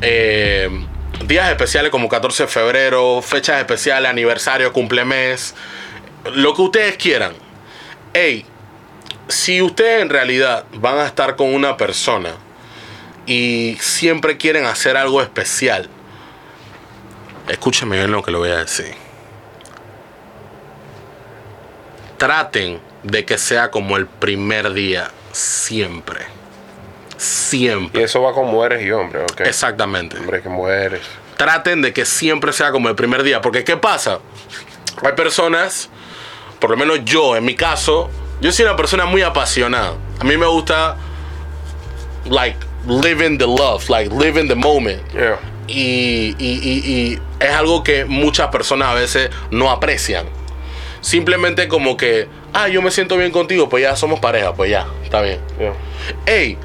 [0.00, 0.68] eh,
[1.26, 5.54] días especiales como 14 de febrero, fechas especiales, aniversario, cumplemes,
[6.34, 7.32] lo que ustedes quieran.
[8.14, 8.46] Hey,
[9.28, 12.30] si ustedes en realidad van a estar con una persona
[13.26, 15.88] y siempre quieren hacer algo especial,
[17.48, 19.08] escúcheme bien lo que le voy a decir.
[22.18, 26.20] traten de que sea como el primer día, siempre.
[27.16, 28.02] Y Siempre.
[28.04, 29.40] eso va con mujeres y hombres, ¿ok?
[29.42, 30.18] Exactamente.
[30.18, 31.00] Hombres que mujeres.
[31.36, 33.40] Traten de que siempre sea como el primer día.
[33.40, 34.20] Porque, ¿qué pasa?
[35.04, 35.88] Hay personas,
[36.60, 38.08] por lo menos yo, en mi caso,
[38.40, 39.94] yo soy una persona muy apasionada.
[40.20, 40.96] A mí me gusta,
[42.26, 45.02] like, living the love, like, living the moment.
[45.12, 45.38] Yeah.
[45.70, 50.24] y, y- y- y es algo que muchas personas a veces no aprecian.
[51.02, 54.86] Simplemente como que, ah, yo me siento bien contigo, pues ya somos pareja, pues ya,
[55.04, 55.38] está bien.
[55.58, 55.72] Yeah.
[56.26, 56.56] Hey,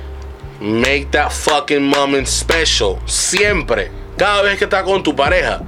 [0.60, 2.98] make that fucking moment special.
[3.06, 5.62] Siempre, cada vez que estás con tu pareja,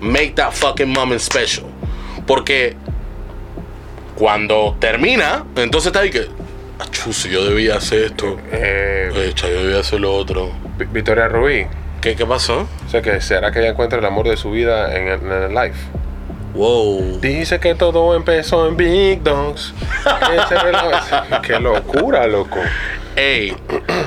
[0.00, 1.66] make that fucking moment special.
[2.26, 2.76] Porque
[4.16, 6.26] cuando termina, entonces está ahí que,
[6.80, 10.52] "Ah, si yo debía hacer esto, Eh, Echa, yo debía hacer lo otro.
[10.76, 11.66] Vi- Victoria Rubí.
[12.00, 12.68] ¿Qué, qué pasó?
[12.86, 15.32] O sea, que será que ella encuentra el amor de su vida en el, en
[15.44, 15.74] el live.
[16.54, 17.20] Wow.
[17.20, 19.74] Dice que todo empezó en Big Dogs.
[21.42, 22.58] Qué locura, loco.
[23.14, 23.54] Hey,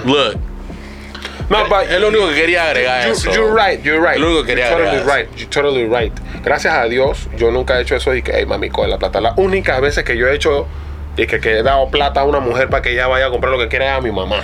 [0.06, 0.38] look.
[1.50, 3.32] No, but es lo único que quería agregar you, eso.
[3.34, 4.18] you're right, you're right.
[4.18, 5.38] Lo único que quería you're totally agregar right.
[5.38, 6.14] You're totally right.
[6.44, 9.20] Gracias a Dios, yo nunca he hecho eso y que, hey, mami, coge la plata.
[9.20, 10.66] Las únicas veces que yo he hecho
[11.18, 13.52] y que, que he dado plata a una mujer para que ella vaya a comprar
[13.52, 14.44] lo que quiera a mi mamá.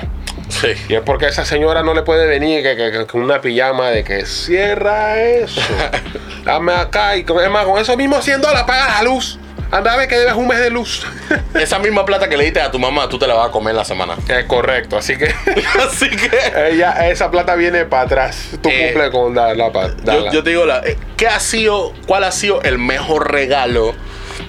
[0.50, 0.70] Sí.
[0.90, 4.26] Y es porque esa señora no le puede venir que, que- una pijama de que
[4.26, 5.62] cierra eso.
[6.46, 9.38] Dame acá y con, es más, con eso mismo 100 dólares paga la luz.
[9.70, 11.06] Anda a ver que debes un mes de luz.
[11.54, 13.76] Esa misma plata que le diste a tu mamá, tú te la vas a comer
[13.76, 14.16] la semana.
[14.30, 15.26] es correcto, así que
[15.86, 16.30] Así que.
[16.72, 18.52] ella, esa plata viene para atrás.
[18.64, 19.70] Tú Eh, cumple con darla
[20.06, 23.94] Yo, yo te digo, la, eh, ¿qué ha sido, cuál ha sido el mejor regalo?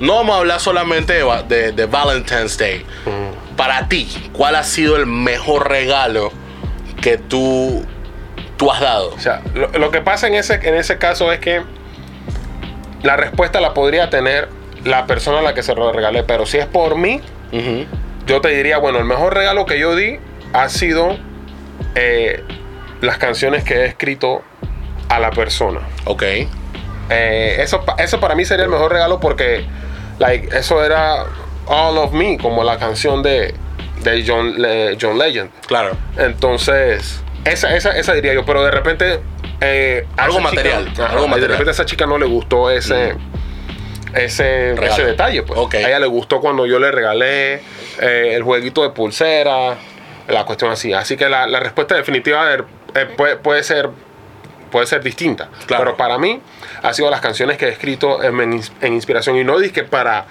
[0.01, 2.85] No vamos a hablar solamente de, va- de- de Valentine's Day.
[3.57, 6.31] Para ti, ¿cuál ha sido el mejor regalo
[7.01, 7.85] que tú,
[8.57, 9.11] tú has dado?
[9.15, 11.63] O sea, lo, lo que pasa en ese, en ese caso es que
[13.03, 14.49] la respuesta la podría tener
[14.85, 17.21] la persona a la que se lo regalé, pero si es por mí,
[18.27, 20.19] yo te diría, bueno, el mejor regalo que yo di
[20.53, 21.17] ha sido
[21.95, 22.45] eh,
[23.01, 24.43] las canciones que he escrito
[25.09, 25.81] a la persona.
[26.05, 26.23] Ok.
[27.11, 29.65] Eh, eso, eso para mí sería el mejor regalo porque
[30.19, 31.25] like, eso era
[31.67, 33.55] All of Me, como la canción de,
[34.03, 35.51] de John, Le- John Legend.
[35.67, 35.97] Claro.
[36.17, 39.21] Entonces, esa, esa, esa diría yo, pero de repente...
[39.61, 41.37] eh, Algo chica- material, ajá.
[41.37, 43.15] De repente a esa chica no le gustó ese...
[44.15, 44.93] Ese, Regalo.
[44.95, 45.61] ese detalle, pues.
[45.75, 47.55] A ella le gustó cuando yo le regalé
[48.01, 49.77] eh, el jueguito de pulsera,
[50.29, 50.95] la cuestión así.
[50.95, 53.91] Así que la, la respuesta definitiva de- eh, puede, puede ser
[54.71, 55.49] puede ser distinta.
[55.67, 55.85] Claro.
[55.85, 56.41] Pero para mí
[56.83, 59.37] ha sido las canciones que he escrito en, en ins- en inspiración.
[59.37, 60.27] Y no dije para,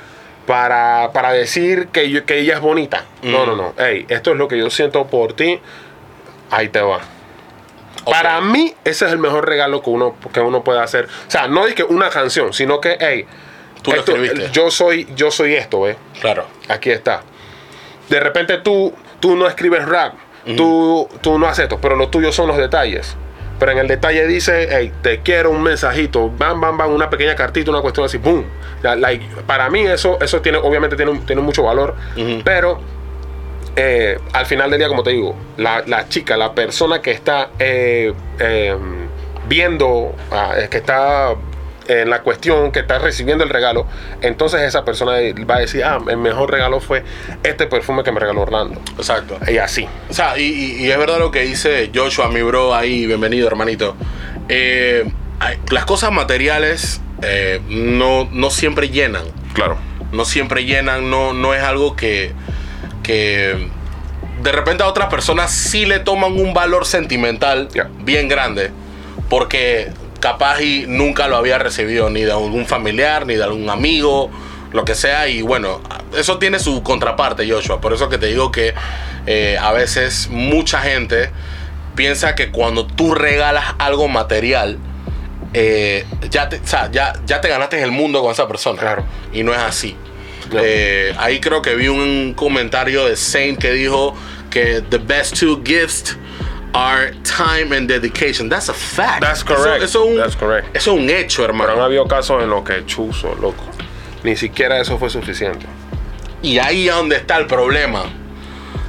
[0.45, 3.05] para, para decir que, yo- que ella es bonita.
[3.23, 3.47] No, Mm.
[3.47, 3.73] no, no.
[3.83, 5.59] Ey, esto es lo que yo siento por ti.
[6.51, 6.99] Ahí te va.
[8.05, 11.05] Para mí, ese es el mejor regalo que uno, que uno puede hacer.
[11.27, 13.25] O sea, no dije una canción, sino que, hey,
[13.81, 14.49] Tú lo escribiste.
[14.51, 15.97] yo soy, yo soy esto, ¿ves?
[16.21, 16.45] Claro.
[16.69, 17.21] Aquí está.
[18.09, 20.13] De repente tú, tú no escribes rap,
[20.55, 23.17] tú, tú no haces esto, pero lo tuyo son los detalles.
[23.59, 27.35] Pero en el detalle dice, hey, te quiero un mensajito, bam, bam, bam, una pequeña
[27.35, 28.45] cartita, una cuestión así, boom.
[28.83, 31.95] Like, para mí eso, eso tiene, obviamente tiene, tiene mucho valor,
[32.43, 32.79] pero
[33.75, 37.49] eh, al final del día, como te digo, la, la chica, la persona que está
[37.59, 38.75] eh, eh,
[39.47, 41.35] viendo, ah, que está
[41.87, 43.87] en la cuestión, que está recibiendo el regalo,
[44.21, 45.13] entonces esa persona
[45.49, 47.03] va a decir, ah, el mejor regalo fue
[47.43, 48.81] este perfume que me regaló Orlando.
[48.97, 49.37] Exacto.
[49.47, 49.87] Y así.
[50.09, 53.95] O sea, y, es verdad lo que dice Joshua, mi bro, ahí, bienvenido, hermanito.
[54.49, 55.09] Eh,
[55.69, 59.23] las cosas materiales eh, no, no siempre llenan.
[59.53, 59.77] Claro.
[60.11, 62.31] No siempre llenan, no, no es algo que,
[63.03, 63.69] que
[64.41, 67.69] de repente a otras personas sí le toman un valor sentimental
[68.03, 68.71] bien grande.
[69.29, 74.29] Porque capaz y nunca lo había recibido ni de algún familiar, ni de algún amigo,
[74.71, 75.27] lo que sea.
[75.27, 75.81] Y bueno,
[76.15, 77.81] eso tiene su contraparte, Joshua.
[77.81, 78.73] Por eso que te digo que
[79.25, 81.31] eh, a veces mucha gente
[81.95, 84.77] piensa que cuando tú regalas algo material,
[85.53, 88.79] eh, ya, te, o sea, ya, ya te ganaste el mundo con esa persona.
[88.79, 89.05] Claro.
[89.33, 89.95] Y no es así.
[90.53, 94.15] Eh, ahí creo que vi un comentario de Saint que dijo
[94.49, 96.17] que the best two gifts
[96.73, 98.49] are time and dedication.
[98.49, 99.21] That's a fact.
[99.21, 99.83] That's correct.
[99.83, 100.75] Eso, es un, That's correct.
[100.75, 101.83] eso es un hecho, Pero han hermano.
[101.83, 103.63] habido casos en los que chuzo, loco.
[104.23, 105.65] Ni siquiera eso fue suficiente.
[106.41, 108.03] Y ahí es donde está el problema.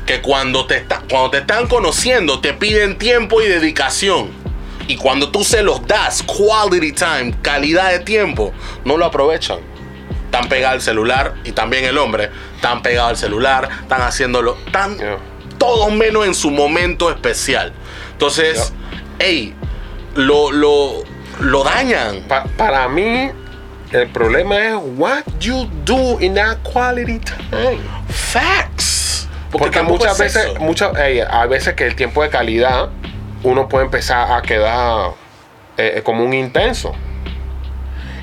[0.06, 4.30] Que cuando te, está, cuando te están conociendo, te piden tiempo y dedicación.
[4.86, 8.52] Y cuando tú se los das, quality time, calidad de tiempo,
[8.84, 9.58] no lo aprovechan.
[10.24, 14.56] Están pegados al celular y también el hombre, están pegados al celular, están haciéndolo,
[14.98, 15.18] Yeah.
[15.58, 17.72] Todos menos en su momento especial.
[18.12, 18.72] Entonces,
[19.18, 19.54] hey,
[20.14, 21.02] lo, lo,
[21.40, 22.22] lo dañan.
[22.28, 23.30] Pa- para mí,
[23.90, 27.78] El problema es what you do in that quality time.
[28.08, 29.26] Facts.
[29.50, 30.60] Porque, muchas es veces, eso.
[30.60, 32.90] muchas, hay veces que el tiempo de calidad
[33.42, 35.12] uno puede empezar a quedar
[35.78, 36.92] eh, como un intenso.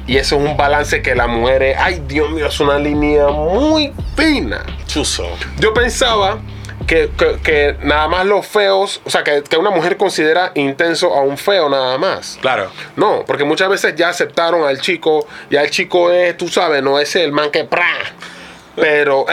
[0.05, 3.91] Y eso es un balance que las mujeres, ay Dios mío, es una línea muy
[4.15, 4.63] fina.
[4.85, 5.25] Chuzo.
[5.57, 6.37] Yo pensaba
[6.87, 11.13] que, que- que nada más los feos, o sea, que, que una mujer considera intenso
[11.13, 12.37] a un feo nada más.
[12.41, 12.69] Claro.
[12.95, 16.99] No, porque muchas veces ya aceptaron al chico, ya el chico es, tú sabes, no
[16.99, 17.87] es el man que pra.
[18.75, 19.25] Pero,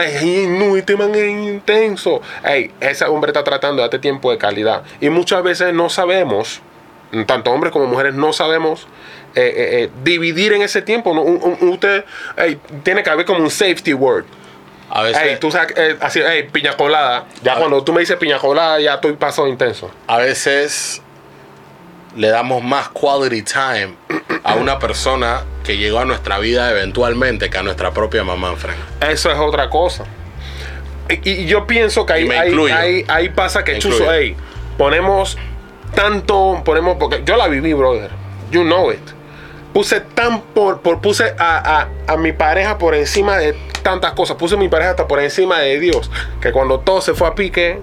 [0.47, 2.21] no, este man es intenso.
[2.45, 4.83] Ey, ese hombre está tratando de darte tiempo de calidad.
[5.01, 6.61] Y muchas veces no sabemos,
[7.25, 8.87] tanto hombres como mujeres, no sabemos
[9.35, 11.13] eh, eh, eh, dividir en ese tiempo.
[11.13, 11.21] ¿no?
[11.23, 12.05] Un- un- usted,
[12.37, 14.23] ey, tiene que haber como un safety word.
[14.95, 17.25] A veces, Ey, tú sabes, eh, así, ey, piña colada.
[17.41, 19.89] Ya cuando tú me dices piña colada, ya estoy paso intenso.
[20.07, 21.01] a veces
[22.15, 23.95] le damos más quality time
[24.43, 28.77] a una persona que llegó a nuestra vida eventualmente que a nuestra propia mamá, Frank.
[29.01, 30.03] Eso es otra cosa.
[31.09, 32.75] Y, y yo pienso que ahí, ahí, incluyo.
[32.75, 34.35] ahí- ahí pasa que, chuzo, ey,
[34.77, 35.37] ponemos
[35.95, 38.11] tanto, ponemos, porque yo la viví, brother.
[38.51, 38.99] You know it.
[39.73, 44.37] Puse tan por, por puse a, a- a mi pareja por encima de tantas cosas.
[44.37, 46.11] Puse a mi pareja hasta por encima de Dios.
[46.41, 47.79] Que cuando todo se fue a pique,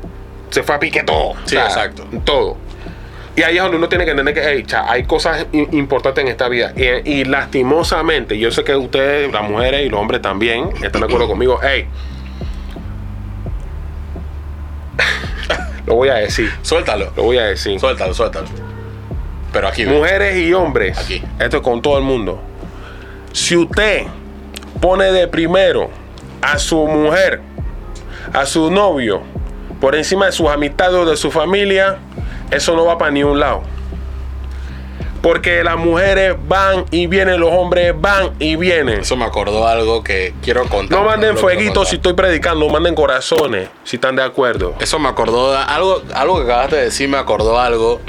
[0.50, 1.35] se fue a pique todo.
[1.46, 2.07] Sí, exacto.
[2.24, 2.57] Todo.
[3.37, 6.29] Y ahí es donde uno tiene que entender que hey, cha, hay cosas importantes en
[6.29, 6.72] esta vida.
[6.76, 11.07] Y, y lastimosamente, yo sé que ustedes, las mujeres y los hombres también, están de
[11.07, 11.59] acuerdo conmigo.
[11.62, 11.87] Hey,
[15.87, 16.50] lo voy a decir.
[16.62, 17.12] Suéltalo.
[17.16, 17.79] Lo voy a decir.
[17.81, 18.46] Suéltalo, suéltalo.
[19.53, 19.85] Pero aquí.
[19.87, 21.23] Mujeres y hombres, Aquí.
[21.39, 22.41] esto es con todo el mundo.
[23.33, 24.07] Si usted
[24.81, 25.91] pone de primero
[26.43, 27.41] a su mujer,
[28.33, 29.23] a su novio,
[29.81, 31.99] por encima de sus amistades o de su familia,
[32.51, 33.63] eso no va para ni un lado.
[35.23, 39.01] Porque las mujeres van y vienen, los hombres van y vienen.
[39.01, 40.99] Eso me acordó algo que quiero contar.
[40.99, 44.77] No manden fueguitos si estoy predicando, manden corazones si están de acuerdo.
[44.81, 48.01] Eso me acordó algo, algo que acabaste de decir, me acordó algo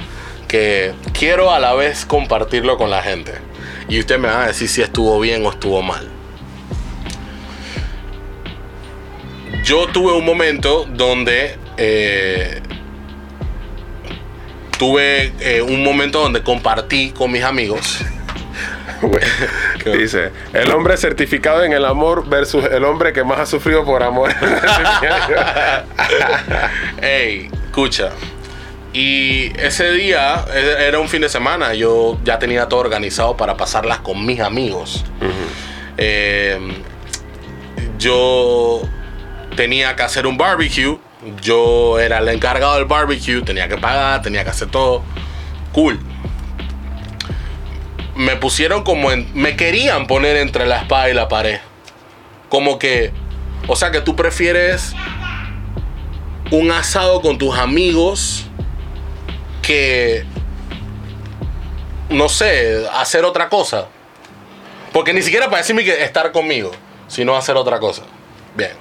[0.52, 3.32] que quiero a la vez compartirlo con la gente.
[3.88, 6.10] Y usted me va a decir si estuvo bien o estuvo mal.
[9.64, 12.62] Yo tuve un momento donde eh,
[14.78, 18.00] tuve eh, un momento donde compartí con mis amigos.
[19.86, 24.04] Dice, el hombre certificado en el amor versus el hombre que más ha sufrido por
[24.04, 24.32] amor.
[27.02, 28.12] Ey, escucha.
[28.94, 31.74] Y ese día e- era un fin de semana.
[31.74, 35.06] Yo ya tenía todo organizado para pasarlas con mis amigos.
[35.98, 36.60] Eh,
[37.98, 38.82] yo
[39.56, 40.98] tenía que hacer un barbecue.
[41.42, 43.42] Yo era el encargado del barbecue.
[43.44, 45.04] Tenía que pagar, tenía que hacer todo.
[45.72, 46.00] Cool.
[48.16, 49.30] Me pusieron como en.
[49.34, 51.60] Me querían poner entre la espada y la pared.
[52.50, 53.12] Como que.
[53.68, 54.94] O sea que tú prefieres
[56.50, 58.46] un asado con tus amigos
[59.62, 60.26] que,
[62.10, 63.88] no sé, hacer otra cosa.
[64.92, 66.72] Porque ni siquiera para decirme que estar conmigo,
[67.08, 68.04] sino hacer otra cosa.
[68.56, 68.74] Bien.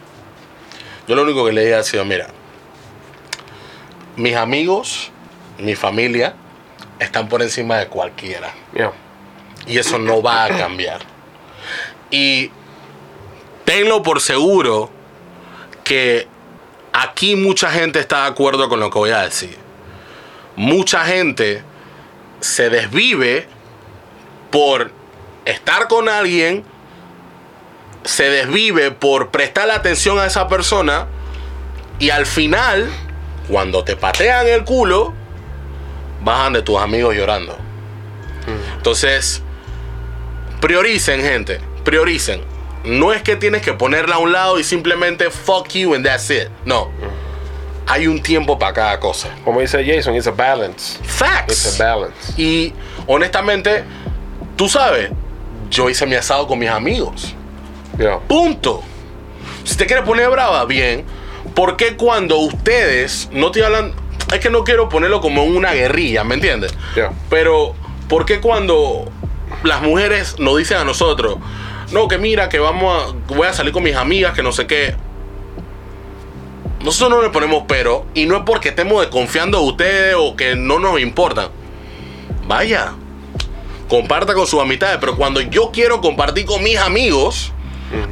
[1.07, 2.29] Yo lo único que le dije ha sido, mira,
[4.17, 5.11] mis amigos,
[5.59, 6.35] mi familia,
[6.99, 8.53] están por encima de cualquiera.
[8.75, 8.93] Yeah.
[9.67, 11.01] Y eso no va a cambiar.
[12.11, 12.51] Y
[13.65, 14.91] tenlo por seguro
[15.85, 16.27] que
[16.93, 19.57] aquí mucha gente está de acuerdo con lo que voy a decir.
[20.57, 21.63] Mucha gente
[22.41, 23.47] se desvive
[24.51, 24.91] por
[25.45, 26.65] estar con alguien,
[28.05, 31.07] se desvive por prestar atención a esa persona
[31.99, 32.89] y al final,
[33.49, 35.13] cuando te patean el culo,
[36.23, 37.57] bajan de tus amigos llorando.
[38.77, 39.43] Entonces,
[40.61, 41.61] prioricen, gente.
[41.85, 42.43] Prioricen.
[42.85, 46.31] No es que tienes que ponerla a un lado y simplemente fuck you and that's
[46.31, 46.49] it.
[46.65, 46.91] No.
[47.91, 49.31] Hay un tiempo para cada cosa.
[49.45, 50.97] Como dice Jason, it's a balance.
[51.03, 51.81] It's Facts.
[51.81, 52.41] a balance.
[52.41, 52.73] Y
[53.09, 53.83] honestamente,
[54.55, 55.11] tú sabes,
[55.71, 57.35] yo hice mi asado con mis amigos.
[57.99, 58.21] Yeah.
[58.21, 58.85] Punto.
[59.65, 61.05] Si te quieres poner brava, bien.
[61.53, 63.93] ¿Por qué cuando ustedes no te hablan?
[64.33, 66.73] Es que no quiero ponerlo como una guerrilla, ¿me entiendes?
[66.95, 67.11] Yeah.
[67.29, 67.75] Pero,
[68.09, 69.11] ¿por qué cuando
[69.65, 71.39] las mujeres nos dicen a nosotros,
[71.91, 74.69] no, que mira, que vamos a, voy a salir con mis amigas, que no sé
[74.69, 74.95] qué?
[76.83, 80.57] Nosotros no le ponemos pero, y no es porque estemos desconfiando de ustedes o que
[80.57, 81.49] no nos importan.
[82.47, 82.95] Vaya,
[83.89, 87.53] comparta con sus amistades, pero cuando yo quiero compartir con mis amigos,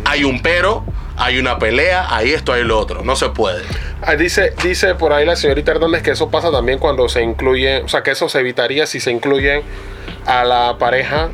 [0.05, 0.85] hay un pero,
[1.17, 3.03] hay una pelea, hay esto, hay lo otro.
[3.03, 3.63] No se puede.
[4.03, 7.83] Ah, dice, dice por ahí la señorita Hernández que eso pasa también cuando se incluye,
[7.83, 9.63] o sea, que eso se evitaría si se incluyen
[10.27, 11.31] a la pareja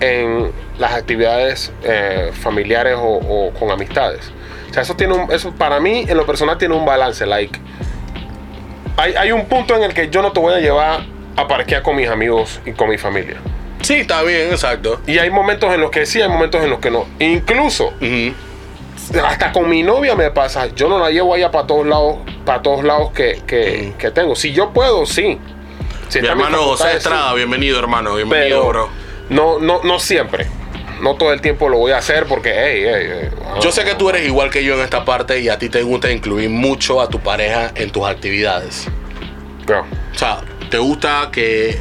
[0.00, 4.30] en, las actividades eh, familiares o, o con amistades.
[4.76, 7.58] Sea, eso tiene un, eso para mí en lo personal tiene un balance, like
[8.98, 11.00] hay, hay un punto en el que yo no te voy a llevar
[11.34, 13.36] a parquear con mis amigos y con mi familia.
[13.80, 15.00] Sí, está bien, exacto.
[15.06, 17.06] Y hay momentos en los que sí, hay momentos en los que no.
[17.20, 17.94] Incluso
[19.24, 22.60] hasta con mi novia me pasa, yo no la llevo allá para todos lados, para
[22.60, 24.36] todos lados que, que, que tengo.
[24.36, 25.38] Si yo puedo, sí.
[26.08, 26.96] Si Mi hermano José sí.
[26.98, 28.14] Estrada, bienvenido, hermano.
[28.14, 28.88] Bienvenido, pero bro.
[29.30, 30.46] no, no, no siempre.
[31.00, 33.28] No todo el tiempo lo voy a hacer porque, hey, hey, hey,
[33.60, 35.82] Yo sé que tú eres igual que yo en esta parte y a ti te
[35.82, 38.88] gusta incluir mucho a tu pareja en tus actividades.
[39.66, 39.80] yeah,
[40.14, 41.78] O sea, te gusta que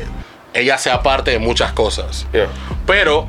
[0.54, 2.28] ella sea parte de muchas cosas.
[2.34, 2.48] yeah.
[2.86, 3.28] Pero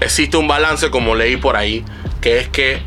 [0.00, 1.84] existe un balance, como leí por ahí,
[2.20, 2.82] que es que,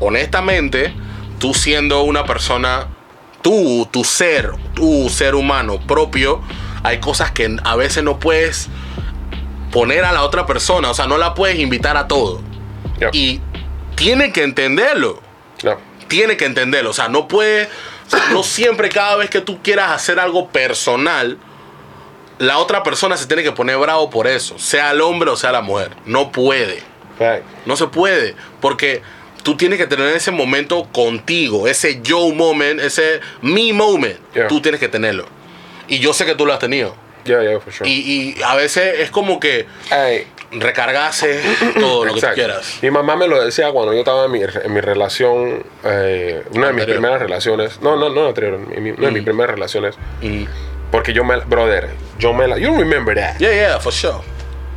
[0.00, 0.92] honestamente,
[1.38, 2.88] tú siendo una persona,
[3.42, 6.42] tú, tu ser, tu ser humano propio,
[6.82, 8.68] hay cosas que a veces no puedes
[9.70, 12.40] poner a la otra persona, o sea, no la puedes invitar a todo.
[12.98, 13.40] Yeah, Y
[13.94, 15.20] tiene que entenderlo
[15.62, 15.78] yeah.
[16.08, 16.90] tiene que entenderlo.
[16.90, 17.64] O sea, no puede.
[17.64, 21.38] o sea, no siempre, cada vez que tú quieras hacer algo personal,
[22.38, 24.58] la otra persona se tiene que poner bravo por eso.
[24.58, 25.92] Sea el hombre o sea la mujer.
[26.06, 26.82] No puede.
[27.66, 28.34] No se puede.
[28.60, 29.02] Porque
[29.42, 31.68] tú tienes que tener ese momento contigo.
[31.68, 32.80] Ese yo moment.
[32.80, 34.18] Ese me moment.
[34.34, 34.48] Yeah.
[34.48, 35.26] Tú tienes que tenerlo.
[35.86, 36.96] Y yo sé que tú lo has tenido.
[37.24, 37.88] Yeah, yeah, for sure.
[37.88, 41.40] Y, y a veces es como que Hey, recargarse
[41.80, 42.78] todo lo que tú quieras.
[42.82, 46.68] Mi mamá me lo decía cuando yo estaba en mi, en mi relación, eh, una
[46.68, 47.80] de mis primeras relaciones.
[47.80, 49.24] No, no, no anterior, mi- una de mis Mm.
[49.24, 49.94] primeras relaciones.
[50.22, 50.44] Mm.
[50.90, 53.38] Porque yo me, brother, yo me la, you remember that.
[53.38, 54.18] Yeah, yeah, for sure.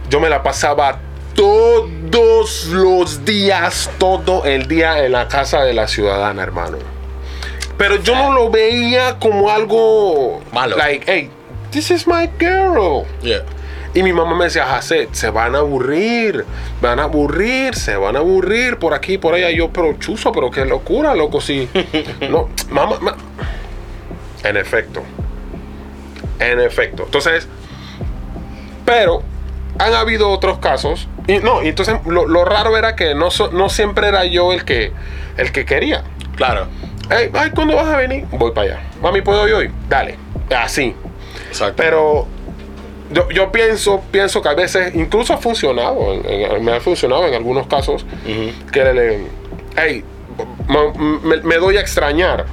[0.10, 1.00] Yo me la pasaba
[1.34, 6.78] todos los días, todo el día en la casa de la ciudadana, hermano.
[7.78, 10.78] Pero yo no lo veía como algo Malo.
[10.78, 11.30] Like, hey,
[11.74, 13.06] this is my girl.
[13.22, 13.44] Yeah.
[13.96, 16.46] Y mi mamá me decía, Jacé, se van a aburrir,
[16.82, 19.52] van a aburrir, se van a aburrir por aquí, por allá.
[19.52, 21.70] Yo, pero chuzo, pero qué locura, loco, sí.
[22.30, 23.18] no, mamá, ma-
[24.44, 25.04] En efecto.
[26.40, 27.04] En efecto.
[27.06, 27.48] Entonces,
[28.86, 29.22] pero
[29.80, 31.08] han habido otros casos.
[31.28, 34.66] Y no, y entonces lo, lo raro era que no, no siempre era yo el
[34.66, 34.92] que,
[35.38, 36.04] el que quería.
[36.36, 36.68] Claro.
[37.10, 38.26] Hey, ay, ¿cuándo vas a venir?
[38.32, 38.80] Voy para allá.
[39.02, 39.72] Mami, ¿puedo ir hoy?
[39.88, 40.18] Dale.
[40.56, 40.96] Así.
[41.54, 41.76] Exacto.
[41.78, 42.28] Pero
[43.12, 47.28] yo, yo pienso, pienso que a veces incluso ha funcionado, en- en- me ha funcionado
[47.28, 48.06] en algunos casos,
[48.72, 49.20] que le,
[49.78, 50.04] hey,
[50.68, 50.92] ma-
[51.24, 52.46] me, me doy a extrañar.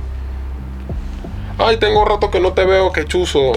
[1.58, 3.52] Ay, tengo rato que no te veo, que chuzo.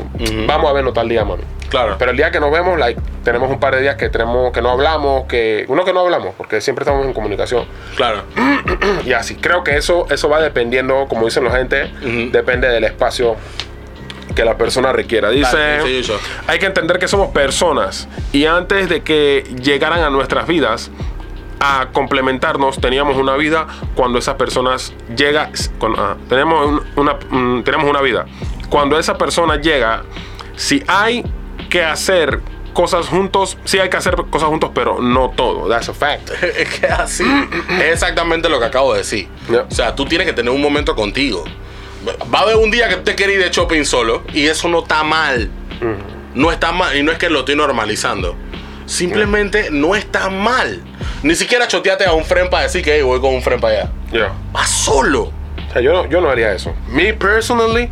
[0.47, 1.43] Vamos a vernos tal día, mami.
[1.69, 1.95] Claro.
[1.97, 4.61] Pero el día que nos vemos, like, tenemos un par de días que tenemos que
[4.61, 7.65] no hablamos, que uno que no hablamos, porque siempre estamos en comunicación.
[7.95, 8.23] Claro.
[9.05, 11.91] Y así, creo que eso, eso va dependiendo, como dicen la gente,
[12.31, 13.35] depende del espacio
[14.35, 15.29] que la persona requiera.
[15.29, 15.79] Dice,
[16.47, 20.91] hay que entender que somos personas y antes de que llegaran a nuestras vidas
[21.59, 25.49] a complementarnos, teníamos una vida cuando esas personas llega,
[25.97, 28.25] ah, tenemos un- una, mm, tenemos una vida.
[28.69, 30.03] Cuando esa persona llega,
[30.55, 31.23] si hay
[31.69, 32.41] que hacer
[32.73, 35.69] cosas juntos, sí hay que hacer cosas juntos, pero no todo.
[35.69, 36.31] That's a fact.
[36.57, 37.23] Es que así.
[37.79, 39.29] es exactamente lo que acabo de decir.
[39.49, 39.65] Yeah.
[39.69, 41.43] O sea, tú tienes que tener un momento contigo.
[42.33, 44.67] Va a haber un día que tú te quieres ir de shopping solo y eso
[44.67, 45.49] no está mal.
[46.35, 46.95] No está mal.
[46.97, 48.35] Y no es que lo estoy normalizando.
[48.85, 50.81] Simplemente no está mal.
[51.23, 53.81] Ni siquiera choteate a un friend para decir que "Hey, voy con un friend para
[53.81, 53.91] allá.
[54.11, 54.33] Yeah.
[54.55, 55.23] Va solo.
[55.69, 56.73] O sea, yo no, yo no haría eso.
[56.89, 57.89] Me personally,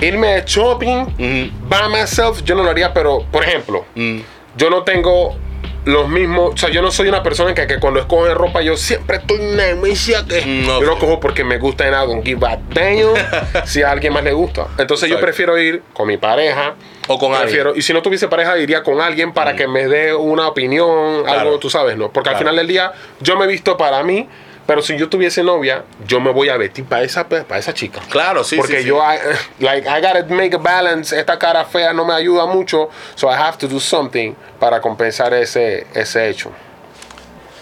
[0.00, 4.18] irme de shopping by myself, yo no lo haría, pero, por ejemplo, Mm.
[4.56, 5.36] yo no tengo
[5.84, 8.76] los mismos, o sea, yo no soy una persona que, que cuando escoge ropa yo
[8.76, 12.46] siempre estoy nerviosa que Mm, no yo lo cojo porque me gusta en algo, give
[12.46, 13.14] a damn
[13.66, 14.68] si a alguien más le gusta.
[14.78, 16.74] Entonces yo prefiero ir con mi pareja
[17.08, 20.14] O con prefiero, y si no tuviese pareja iría con alguien para que me dé
[20.14, 21.40] una opinión, Claro.
[21.40, 22.12] algo, tú sabes, ¿no?
[22.12, 24.28] Porque al final del día yo me he visto para mí,
[24.72, 28.00] pero si yo tuviese novia, yo me voy a vestir para esa, para esa chica.
[28.08, 28.88] Claro, sí, Porque sí, sí.
[28.88, 29.18] yo, I,
[29.58, 31.14] like, I gotta make a balance.
[31.14, 32.88] Esta cara fea no me ayuda mucho.
[33.14, 36.52] So I have to do something para compensar ese, ese hecho.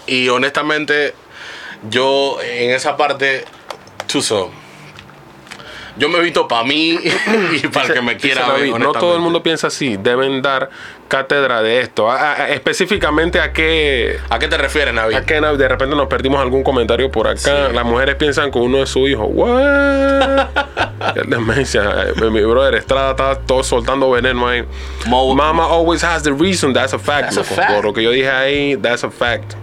[0.07, 1.13] Y honestamente,
[1.89, 3.43] yo en esa parte,
[4.07, 4.49] Chuso,
[5.97, 6.99] yo me visto para mí
[7.63, 8.81] y para el que me Dice quiera David, ver.
[8.81, 9.97] no todo el mundo piensa así.
[9.97, 10.69] Deben dar
[11.07, 12.09] cátedra de esto.
[12.09, 15.13] A- a- específicamente a qué, ¿A qué te refieres, Navi?
[15.15, 17.37] a qué de repente nos perdimos algún comentario por acá.
[17.39, 17.73] Sí.
[17.73, 19.25] Las mujeres piensan que uno es su hijo.
[19.25, 20.47] What?
[21.13, 21.81] Qué demencia.
[22.21, 24.63] Eh, Mi brother Estrada está todo soltando veneno ahí.
[25.07, 26.73] Mo- Mama always has the reason.
[26.73, 27.33] That's a fact.
[27.33, 27.73] That's a fact.
[27.73, 29.55] Por lo que yo dije ahí, that's a fact.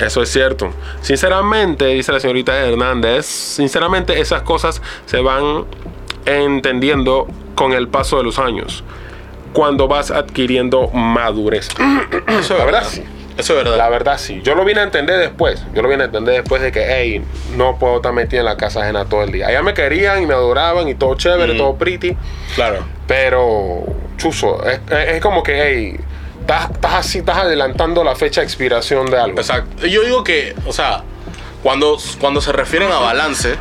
[0.00, 0.70] Eso es cierto.
[1.02, 5.64] Sinceramente, dice la señorita Hernández, sinceramente esas cosas se van
[6.26, 8.84] entendiendo con el paso de los años.
[9.52, 11.68] Cuando vas adquiriendo madurez.
[12.28, 13.02] Eso es verdad, sí.
[13.38, 13.76] Eso es verdad.
[13.78, 14.40] La verdad sí.
[14.42, 15.64] Yo lo vine a entender después.
[15.74, 17.24] Yo lo vine a entender después de que, hey,
[17.56, 19.46] no puedo estar metido en la casa ajena todo el día.
[19.48, 21.58] Allá me querían y me adoraban y todo chévere, Mm.
[21.58, 22.16] todo pretty.
[22.56, 22.84] Claro.
[23.06, 23.84] Pero,
[24.16, 26.00] chuzo, es, es- es como que, hey,
[26.48, 29.38] estás, así, estás adelantando la fecha de expiración de algo.
[29.38, 29.86] Exacto.
[29.86, 31.02] Yo digo que, o sea,
[31.62, 33.56] cuando, cuando se refieren a balance,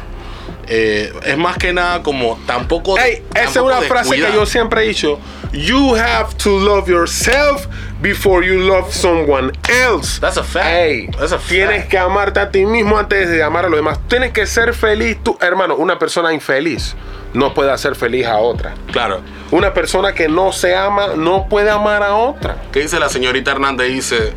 [0.67, 2.95] eh, es más que nada como tampoco.
[2.97, 4.31] Hey, esa es una frase descuidar.
[4.31, 5.19] que yo siempre he dicho.
[5.53, 7.67] You have to love yourself
[8.01, 10.19] before you love someone else.
[10.19, 10.67] That's a fact.
[10.67, 11.49] Hey, That's a fact.
[11.49, 13.99] tienes que amarte a ti mismo antes de amar a los demás.
[14.09, 15.75] Tienes que ser feliz tú, hermano.
[15.75, 16.95] Una persona infeliz
[17.33, 18.73] no puede hacer feliz a otra.
[18.91, 19.21] Claro.
[19.51, 22.57] Una persona que no se ama no puede amar a otra.
[22.71, 23.87] ¿Qué dice la señorita Hernández?
[23.87, 24.33] Dice,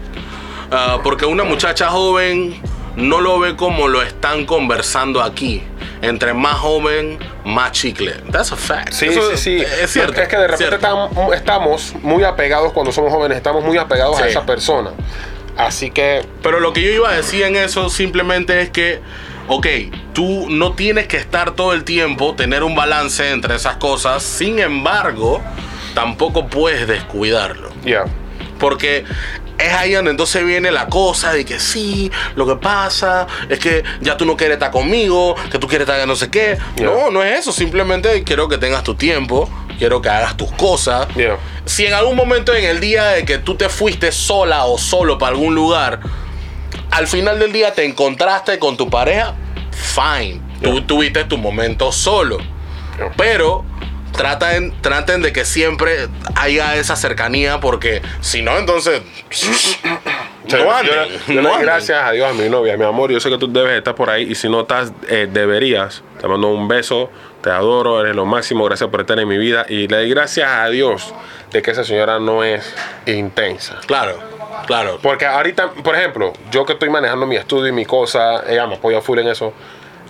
[0.71, 2.61] ah, porque una muchacha joven
[2.97, 5.63] no lo ve como lo están conversando aquí.
[6.03, 8.13] Entre más joven, más chicle.
[8.31, 8.93] That's a fact.
[8.93, 9.65] Sí, Eso sí, sí.
[9.83, 10.21] Es cierto.
[10.21, 11.35] Es que de repente cierto.
[11.35, 14.93] estamos muy apegados cuando somos jóvenes, estamos muy apegados a esa persona.
[15.57, 19.01] Así que Pero lo que yo iba a decir en eso simplemente es que,
[19.49, 19.67] ok,
[20.15, 24.23] tú no tienes que estar todo el tiempo, tener un balance entre esas cosas.
[24.23, 25.43] Sin embargo,
[25.95, 27.71] tampoco puedes descuidarlo.
[27.85, 28.05] Ya.
[28.59, 29.05] Porque
[29.61, 33.85] es ahí donde entonces viene la cosa de que sí, lo que pasa es que
[34.01, 36.59] ya tú no quieres estar conmigo, que tú quieres estar no sé qué.
[36.77, 36.87] Yeah.
[36.87, 37.53] No, no es eso.
[37.53, 39.49] Simplemente quiero que tengas tu tiempo,
[39.79, 41.09] quiero que hagas tus cosas.
[41.15, 41.39] Yeah.
[41.65, 45.19] Si en algún momento en el día de que tú te fuiste sola o solo
[45.19, 46.01] para algún lugar,
[46.91, 49.35] al final del día te encontraste con tu pareja,
[49.71, 50.41] fine.
[50.63, 52.39] Tú tuviste tu momento solo.
[53.17, 53.65] Pero
[54.13, 59.03] traten, traten de que siempre haya esa cercanía porque si no, entonces
[60.47, 60.93] Yo- no yo, anden,
[61.29, 63.13] yo le no gracias a Dios a mi novia, mi amor.
[63.13, 66.03] Yo sé que tú debes estar por ahí y si no estás, eh, deberías.
[66.21, 67.11] Te mando un beso,
[67.43, 68.65] te adoro, eres lo máximo.
[68.65, 71.15] Gracias por estar en mi vida y le doy gracias a Dios
[71.53, 72.75] de que esa señora no es
[73.07, 73.79] intensa.
[73.87, 74.19] Claro,
[74.67, 74.99] claro.
[75.03, 78.75] Porque ahorita, por ejemplo, yo que estoy manejando mi estudio y mi cosa, ella me
[78.75, 79.53] apoya full en eso.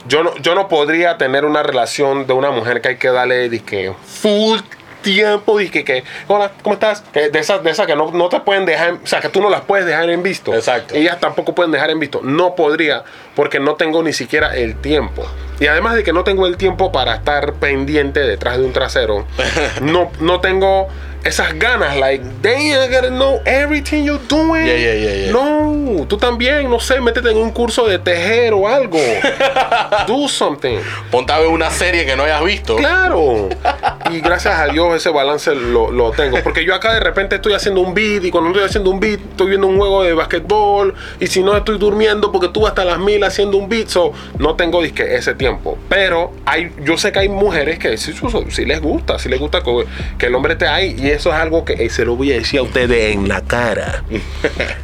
[0.07, 3.49] Yo no, yo no podría tener una relación de una mujer que hay que darle
[3.49, 4.61] dizque, full
[5.03, 7.03] tiempo, dizque, que, hola, ¿cómo estás?
[7.13, 9.41] Que de esas de esas que no, no te pueden dejar, o sea, que tú
[9.41, 10.55] no las puedes dejar en visto.
[10.55, 10.95] Exacto.
[10.95, 12.21] Ellas tampoco pueden dejar en visto.
[12.23, 15.27] No podría, porque no tengo ni siquiera el tiempo.
[15.59, 19.27] Y además de que no tengo el tiempo para estar pendiente detrás de un trasero,
[19.83, 20.89] no, no tengo
[21.25, 24.67] esas ganas, like, damn, I gotta know everything you're doing.
[24.67, 25.33] Yeah, yeah, yeah, yeah.
[25.33, 28.99] No, tú también, no sé, métete en un curso de tejer o algo.
[30.07, 30.79] Do something.
[31.11, 32.77] Ponte a ver una serie que no hayas visto.
[32.77, 33.49] Claro.
[34.13, 36.39] Y gracias a Dios ese balance lo, lo tengo.
[36.43, 39.21] Porque yo acá de repente estoy haciendo un beat y cuando estoy haciendo un beat
[39.31, 42.99] estoy viendo un juego de basquetbol y si no estoy durmiendo porque tú hasta las
[42.99, 45.79] mil haciendo un beat, so, no tengo disque ese tiempo.
[45.89, 48.13] Pero hay, yo sé que hay mujeres que sí,
[48.51, 49.85] sí- les gusta, sí les gusta que,
[50.19, 52.35] que el hombre esté ahí y eso es algo que eh, se lo voy a
[52.35, 54.05] decir a ustedes en la cara.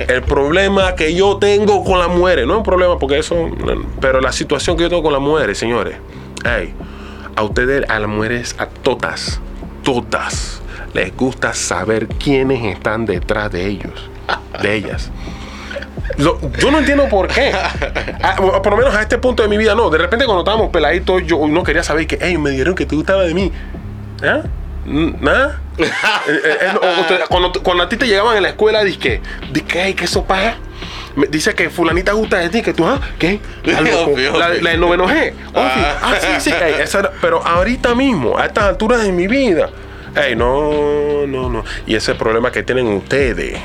[0.09, 3.51] el problema que yo tengo con las mujeres, no es un problema porque eso,
[4.01, 5.97] pero la situación que yo tengo con las mujeres, señores,
[6.45, 6.75] hey,
[7.37, 9.41] a ustedes, a las mujeres, a todas,
[9.85, 10.61] todas,
[10.95, 14.11] les gusta saber quiénes están detrás de ellos,
[14.63, 15.11] de ellas.
[16.19, 17.53] Lo- yo no entiendo por qué.
[18.63, 19.91] Por lo menos a este punto de mi vida, no.
[19.91, 22.97] De repente cuando estábamos peladitos, yo no quería saber que, hey, me dijeron que te
[22.97, 23.53] gustaba de mí.
[24.23, 24.43] ¿Ah?
[24.87, 25.61] ¿Nada?
[25.79, 29.21] Eh, eh, eh, cuando, cuando a ti te llegaban en la escuela, dije,
[29.69, 30.55] hey, ¿qué eso pasa?
[31.17, 33.01] Me dice que fulanita gusta de ti, que tú, ¿ah?
[33.19, 33.41] ¿Qué?
[33.65, 34.39] La, la, obvio.
[34.39, 35.33] la de noveno G.
[35.55, 35.81] Oh, sí.
[35.83, 35.99] Ah.
[36.03, 36.51] Ah, sí, sí.
[36.53, 39.71] Ey, esa pero ahorita mismo, a estas alturas de mi vida,
[40.15, 41.65] ey, no, no, no.
[41.87, 43.59] Y ese problema que tienen ustedes.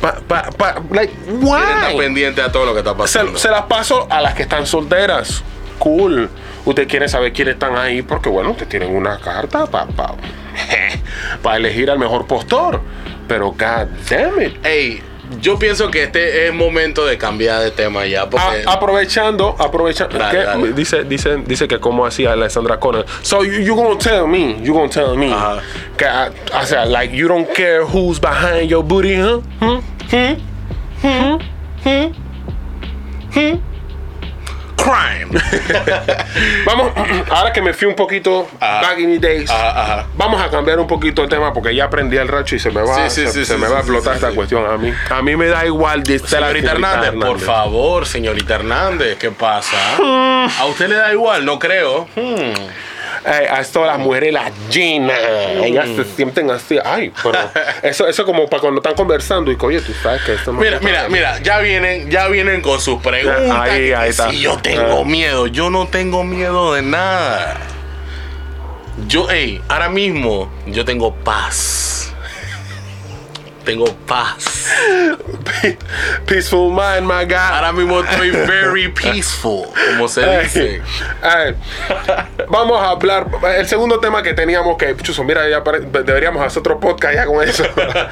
[0.00, 1.98] Pa, pa, pa, like, estar why?
[1.98, 3.32] pendiente a todo lo que está pasando.
[3.32, 5.42] Se, se las paso a las que están solteras.
[5.78, 6.30] Cool.
[6.64, 9.96] Usted quiere saber quiénes están ahí porque, bueno, ustedes tienen una carta para
[11.56, 12.80] elegir al mejor postor.
[13.28, 14.64] Pero, god damn it.
[14.64, 15.02] Ey,
[15.40, 18.28] yo pienso que este es momento de cambiar de tema ya.
[18.30, 20.18] Porque A- aprovechando, aprovechando.
[20.18, 20.72] Dale, dale.
[20.72, 23.04] Dice, dice, dice que como hacía Alessandra Connor.
[23.22, 25.32] So you, you gonna tell me, you gonna tell me.
[25.32, 25.60] Ajá.
[25.96, 26.28] Que, I,
[26.62, 29.40] I said, like, you don't care who's behind your booty, huh?
[29.60, 29.80] Hmm?
[30.10, 30.34] Hmm?
[31.02, 31.38] Hmm?
[31.84, 32.12] Hmm?
[33.32, 33.56] Hmm?
[34.90, 35.40] Crime.
[36.66, 36.92] Vamos,
[37.30, 38.80] ahora que me fui un poquito Ajá.
[38.82, 40.06] back in the days, Ajá, ajá.
[40.16, 42.82] vamos a cambiar un poquito el tema porque ya aprendí el racho y se me
[42.82, 44.92] va, Sí, sí, se, sí, se sí, me va a explotar esta cuestión a mí.
[45.10, 49.76] A mí me da igual, dice la Señorita Hernández, por favor, señorita Hernández, ¿qué pasa?
[49.98, 51.44] ¿A usted le da igual?
[51.44, 52.08] No creo.
[52.14, 52.52] Hmm.
[53.26, 55.16] Ey, a esto las mujeres las llenan.
[55.64, 56.78] Ellas se sienten así.
[56.84, 57.38] Ay, pero
[57.82, 60.78] eso, eso como para cuando están conversando y oye, tú sabes que esto no Mira,
[60.80, 63.50] mira, mira, ya vienen, ya vienen con sus preguntas.
[63.50, 64.30] Ahí, ahí está.
[64.30, 65.04] Si yo tengo Ah.
[65.04, 67.56] miedo, yo no tengo miedo de nada.
[69.08, 72.12] Yo, hey, ahora mismo yo tengo paz.
[73.66, 74.70] Tengo paz.
[76.26, 77.34] Peaceful mind, my guy.
[77.34, 80.82] Ahora mismo estoy very peaceful, como se dice.
[81.20, 81.54] Ay,
[82.48, 83.26] vamos a hablar.
[83.58, 84.96] El segundo tema que teníamos que.
[84.96, 87.64] Chuso, mira, ya deberíamos hacer otro podcast ya con eso.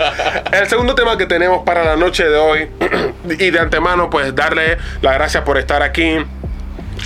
[0.52, 2.68] El segundo tema que tenemos para la noche de hoy.
[3.38, 6.16] Y de antemano, pues darle las gracias por estar aquí.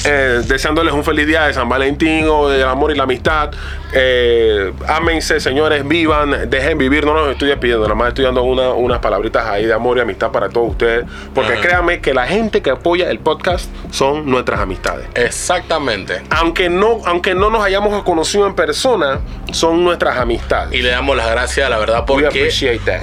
[0.04, 3.50] eh, deseándoles un feliz día de San Valentín o del amor y la amistad.
[3.92, 7.04] Eh, ámense, señores, vivan, dejen vivir.
[7.06, 10.00] No los estoy despidiendo, nada más estoy dando una- unas palabritas ahí de amor y
[10.00, 11.04] amistad para todos ustedes.
[11.34, 11.60] Porque Ajá.
[11.62, 16.22] créanme que la gente que apoya el podcast son nuestras amistades Exactamente.
[16.30, 19.20] aunque no, aunque no nos hayamos conocido en persona,
[19.52, 20.74] son nuestras amistades.
[20.74, 22.48] Y le damos las gracias, la verdad, porque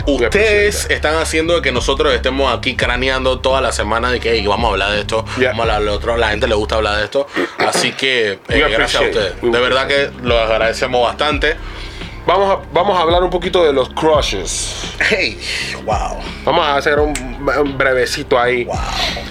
[0.06, 4.70] ustedes están haciendo que nosotros estemos aquí craneando toda la semana de que "Hey, vamos
[4.70, 5.52] a hablar de esto, Yeah.
[5.52, 6.18] vamos a hablar de otro.
[6.18, 7.28] La gente le gusta hablar de esto.
[7.58, 9.34] Así que eh, gracias a ustedes.
[9.42, 11.56] De verdad que los agradecemos bastante.
[12.28, 14.96] Vamos a, vamos a hablar un poquito de los crushes.
[15.10, 15.40] Hey,
[15.86, 16.18] wow.
[16.44, 18.64] Vamos a hacer un, un brevecito ahí.
[18.64, 18.76] Wow.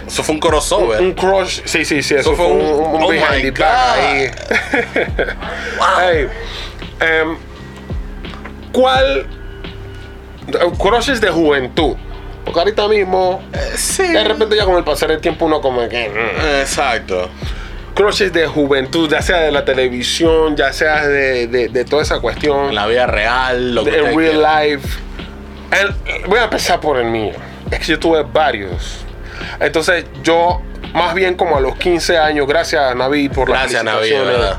[0.06, 1.00] Eso fue un crossover.
[1.00, 3.50] Un crush, sí, sí, sí, eso, Eso fue un, un- un oh behind my the
[3.50, 4.30] back ahí.
[5.78, 5.86] Wow.
[6.00, 6.28] Hey,
[7.00, 7.36] em,
[8.72, 9.26] ¿Cuál?
[10.78, 11.96] Crushes de juventud.
[12.44, 13.42] Porque ahorita mismo,
[13.74, 14.02] sí.
[14.06, 16.10] de repente ya con el pasar del tiempo uno como que...
[16.10, 16.60] mm.
[16.60, 17.28] Exacto.
[17.94, 22.20] Crushes de juventud, ya sea de la televisión, ya sea de, de- de toda esa
[22.20, 24.64] cuestión, En la vida real, lo que en real quiera.
[24.64, 24.88] life.
[25.70, 27.32] El- voy a empezar por el mío.
[27.70, 29.04] Es que yo tuve varios.
[29.60, 30.60] Entonces, yo,
[30.92, 34.58] más bien como a los 15 años, gracias Navi por las Gracias, Navi, verdad.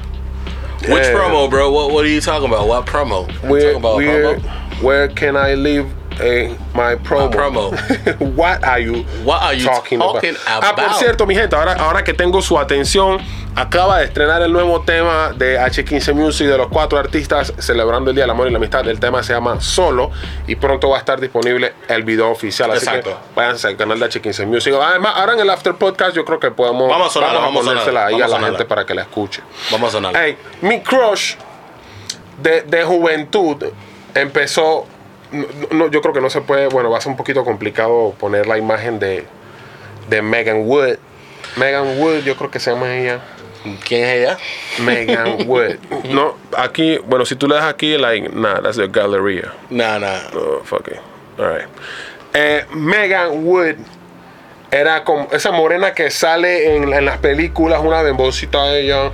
[0.87, 1.69] Which Eh, promo, bro?
[1.71, 2.67] What, what are you talking about?
[2.67, 3.27] What promo?
[3.43, 4.81] Where, talking about where, promo?
[4.81, 5.85] where can I leave
[6.19, 7.29] eh, my promo?
[7.29, 7.71] promo.
[8.35, 10.97] What are you, What are you talking, talking Ah, por about?
[10.99, 13.19] cierto, mi gente, ahora, ahora que tengo su atención,
[13.55, 18.15] acaba de estrenar el nuevo tema de H15 Music de los cuatro artistas celebrando el
[18.15, 18.87] Día del Amor y la Amistad.
[18.87, 20.11] El tema se llama Solo
[20.47, 22.71] y pronto va a estar disponible el video oficial.
[22.71, 23.11] Así Exacto.
[23.11, 24.73] que váyanse al canal de H15 Music.
[24.81, 27.69] Además, ahora en el After Podcast yo creo que podemos Vamos a sonarla, vamos a
[27.69, 29.41] ponérsela ahí vamos a a la gente para que la escuche.
[29.71, 30.13] Vamos a sonar.
[30.15, 31.35] Hey, mi crush
[32.41, 33.63] de, de juventud
[34.13, 34.85] empezó.
[35.31, 36.67] No- no, yo creo que no se puede.
[36.67, 39.25] Bueno, va a ser un poquito complicado poner la imagen de,
[40.09, 40.97] de Megan Wood.
[41.57, 43.19] Megan Wood, yo creo que se llama ella.
[43.87, 44.37] ¿Quién es ella?
[44.83, 45.75] Megan Wood.
[46.09, 49.51] No, aquí, bueno, si tú le das aquí, like, nah, that's the Galleria.
[49.69, 50.19] Nah, nah.
[50.35, 50.99] Oh, fuck it.
[51.39, 51.67] Alright.
[52.33, 53.75] Eh, Megan Wood
[54.71, 59.11] era como esa morena que sale en, en las películas, una bembosita de ella.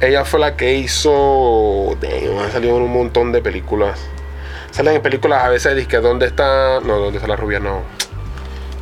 [0.00, 1.96] Ella fue la que hizo.
[2.00, 3.98] Damn, ha salido en un montón de películas.
[4.78, 6.78] Salen en películas a veces, que ¿dónde está?
[6.84, 7.58] No, ¿dónde está la rubia?
[7.58, 7.82] No.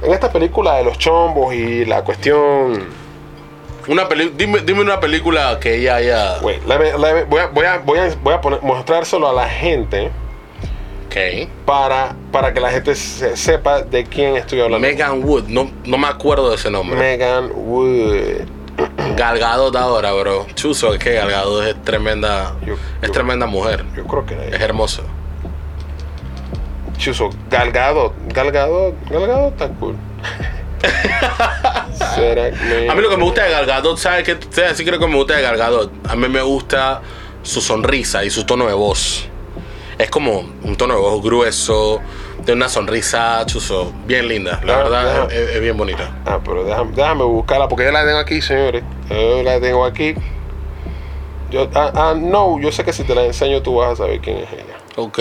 [0.03, 2.85] En esta película de los chombos y la cuestión.
[3.89, 6.39] Una peli dime, dime una película que ella haya.
[6.43, 9.27] Wait, let me- let me- voy a, voy a, voy a, voy a poner- mostrárselo
[9.27, 10.11] a la gente
[11.07, 11.49] Ok.
[11.65, 14.87] para, para que la gente se- sepa de quién estoy hablando.
[14.87, 15.45] Megan Wood.
[15.49, 16.99] No, no me acuerdo de ese nombre.
[16.99, 18.43] Megan Wood.
[19.17, 20.47] Galgado de ahora, bro.
[20.55, 22.55] Chuzo, es que Galgado es tremenda.
[22.67, 23.83] Yo- es yo- tremenda mujer.
[23.97, 24.59] Yo creo que Es ella.
[26.99, 28.15] Chuso, Galgado.
[28.29, 28.95] Galgado.
[29.11, 29.97] Galgado está cool.
[32.15, 34.37] ¿Será que A mí lo que me gusta de Galgado, ¿sabes qué?
[34.75, 35.91] Sí creo que me gusta de Galgado.
[36.09, 37.03] A mí me gusta
[37.43, 39.29] su sonrisa y su tono de voz.
[39.99, 42.01] Es como un tono de voz grueso,
[42.45, 44.61] de una sonrisa, chuzo, bien linda.
[44.65, 46.11] La Ah, verdad, es, es bien bonita.
[46.27, 48.83] Ah, pero déjame, déjame buscarla porque yo la tengo aquí, señores.
[49.09, 50.15] Yo la tengo aquí.
[51.51, 54.21] Yo, ah, ah, no, yo sé que si te la enseño tú vas a saber
[54.21, 54.77] quién es ella.
[54.97, 55.19] Ok.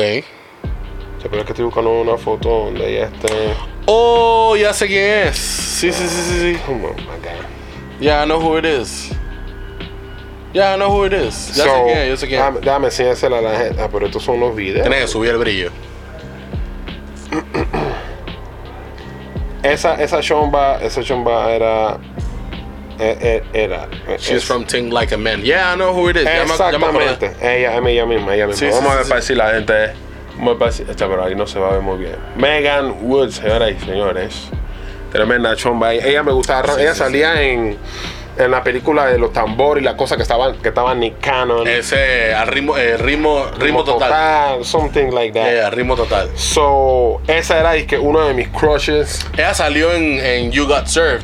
[1.30, 3.54] Pero es que estoy buscando una foto donde ella esté.
[3.88, 5.36] Oh, ya sé quién es.
[5.38, 6.60] Sí, sí, sí, sí, sí.
[6.70, 7.46] Oh my god.
[8.00, 9.12] Yeah, I know who it is.
[10.54, 11.48] Yeah, I know who it is.
[11.56, 12.62] Ya sé So, quién es, yo sé quién es.
[12.62, 13.82] Déjame enseñársela a la gente.
[13.82, 14.84] Ah, pero estos son los videos.
[14.84, 15.72] Tienes que subir el brillo.
[19.64, 21.98] Esa, esa chomba, esa chomba era.
[23.00, 23.88] eh, eh, Era.
[24.08, 25.42] eh, She's es- from Ting Like a Man.
[25.44, 26.26] Yeah, I know who it is.
[26.28, 27.32] Exactamente.
[27.42, 28.60] Ella, ella misma, ella misma.
[28.60, 29.94] Sí, Vamos sí, a ver sí, para si la gente.
[30.38, 32.16] Vamos a ver para si- Echa, pero ahí no se va a ver muy bien.
[32.38, 34.50] Megan Woods, señoras y señores.
[35.12, 35.94] Tremenda chomba.
[35.94, 36.74] Ella me gustaba.
[36.76, 37.78] Sí, ella sí, salía en.
[38.38, 41.66] En la película de los tambores y las cosas que estaban, que estaban Nick Cannon.
[41.66, 44.66] Ese al ritmo, eh, ritmo, ritmo total.
[44.66, 45.50] Something like that.
[45.50, 46.30] Yeah, ritmo total.
[46.36, 49.26] So, esa era que uno de mis crushes.
[49.38, 51.24] Ella salió en, en You Got Served,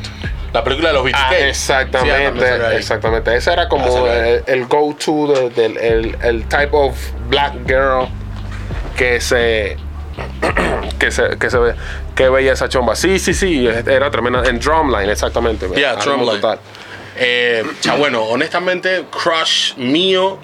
[0.54, 1.14] la película de los BTK.
[1.18, 2.76] Ah, Sí, exactamente, ahí.
[2.78, 3.36] exactamente.
[3.36, 6.94] Ese era como el, el go-to de- del el, el type of
[7.28, 8.08] black girl
[8.96, 9.76] que se
[10.98, 11.74] que se que se ve
[12.14, 12.94] que veía esa chomba.
[12.94, 15.68] Sí, sí, sí, era tremenda en Drumline, exactamente.
[15.74, 16.40] Yeah, Drumline.
[16.40, 16.58] total.
[17.16, 20.38] Eh, cha, bueno, honestamente, crush mío,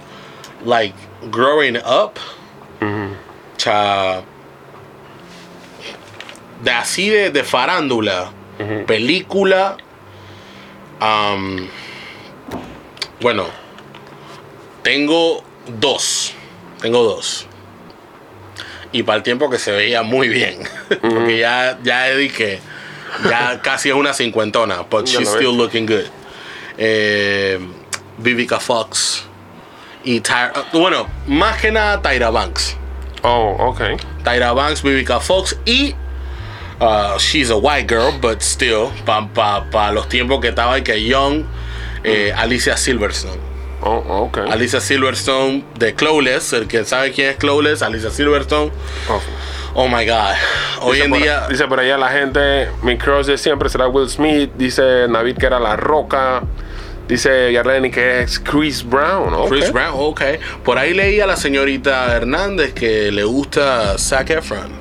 [0.65, 0.95] like
[1.31, 2.13] growing up,
[3.57, 4.23] cha,
[6.63, 8.31] de así de, de farándula,
[8.87, 9.77] película.
[13.21, 13.47] bueno,
[14.83, 16.35] tengo dos.
[16.81, 17.48] Tengo dos.
[18.93, 20.61] Y para el tiempo que se veía muy bien.
[21.01, 22.61] Porque ya, ya dije,
[23.29, 26.07] ya casi es una cincuentona, but she's still looking good.
[26.77, 27.59] Eh,
[28.19, 29.25] Vivica Fox.
[30.05, 32.77] Y Tyra, bueno, más que nada Tyra Banks.
[33.23, 34.01] Oh, ok.
[34.25, 35.95] Tyra Banks, Vivica Fox y
[36.81, 40.83] uh, she's a white girl, but still, para pa, pa los tiempos que estaba y
[40.83, 41.45] que young,
[42.05, 43.41] eh, Alicia Silverstone.
[43.81, 44.39] Oh, ok.
[44.51, 48.73] Alicia Silverstone de Clueless, el que sabe quién es Clueless, Alicia Silverstone.
[49.09, 49.21] Oh.
[49.75, 50.35] Oh my God.
[50.81, 53.87] Hoy Dice en por- día, Dice por allá la gente, mi crush de siempre será
[53.87, 54.51] Will Smith.
[54.57, 56.43] Dice Navid que era La Roca.
[57.07, 59.49] Dice Yarleni que es Chris Brown.
[59.49, 60.23] Chris Brown, ok.
[60.65, 64.73] Por ahí leí a la señorita Hernández que le gusta Zac Efron.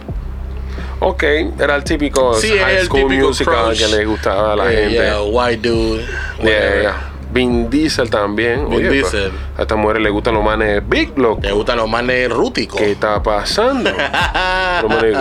[0.99, 1.23] Ok,
[1.59, 3.77] era el típico Sí, High el School típico Musical crush.
[3.79, 4.93] que le gustaba a la Eh, gente.
[4.93, 6.03] yeah, white dude.
[6.41, 7.11] Yeah, yeah.
[7.37, 8.67] Vin Diesel también.
[8.67, 9.31] Vin Oye, pues, Diesel.
[9.57, 11.39] a esta mujer le gustan los manes big, loco.
[11.43, 12.79] Le gustan los manes rúticos.
[12.81, 13.91] ¿Qué está pasando?
[14.81, 15.17] Los manes,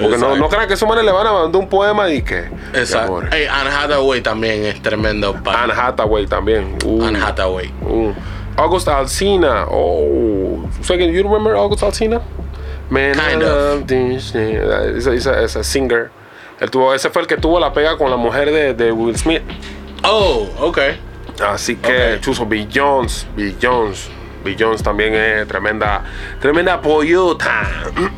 [0.00, 2.48] Porque no, no crean que esos manes le van a mandar un poema y que.
[2.72, 3.22] Exacto.
[3.30, 5.34] Hey, Anne Hathaway también es tremendo.
[5.42, 6.76] pa- Anne Hathaway también.
[6.84, 7.72] Uh, Anne Hathaway.
[7.82, 8.12] uh.
[8.56, 9.66] August Alsina.
[9.70, 10.68] Oh.
[10.82, 12.20] So, you remember August Alsina?
[12.90, 13.86] Man, Kind I of.
[13.86, 14.56] this thing.
[14.96, 16.10] Esa, esa, esa singer.
[16.60, 19.16] Él tuvo, ese fue el que tuvo la pega con la mujer de, de Will
[19.16, 19.42] Smith.
[20.04, 20.78] Oh, ok.
[21.46, 22.20] Así que, Ok.
[22.20, 24.08] Chuso Bill Jones, Bill Jones.
[24.44, 26.04] Bill Jones también es tremenda,
[26.40, 27.66] tremenda pollota.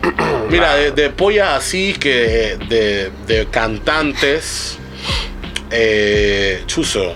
[0.51, 4.77] Mira, de, de pollas así que de, de cantantes,
[5.71, 7.15] eh, Chuzo.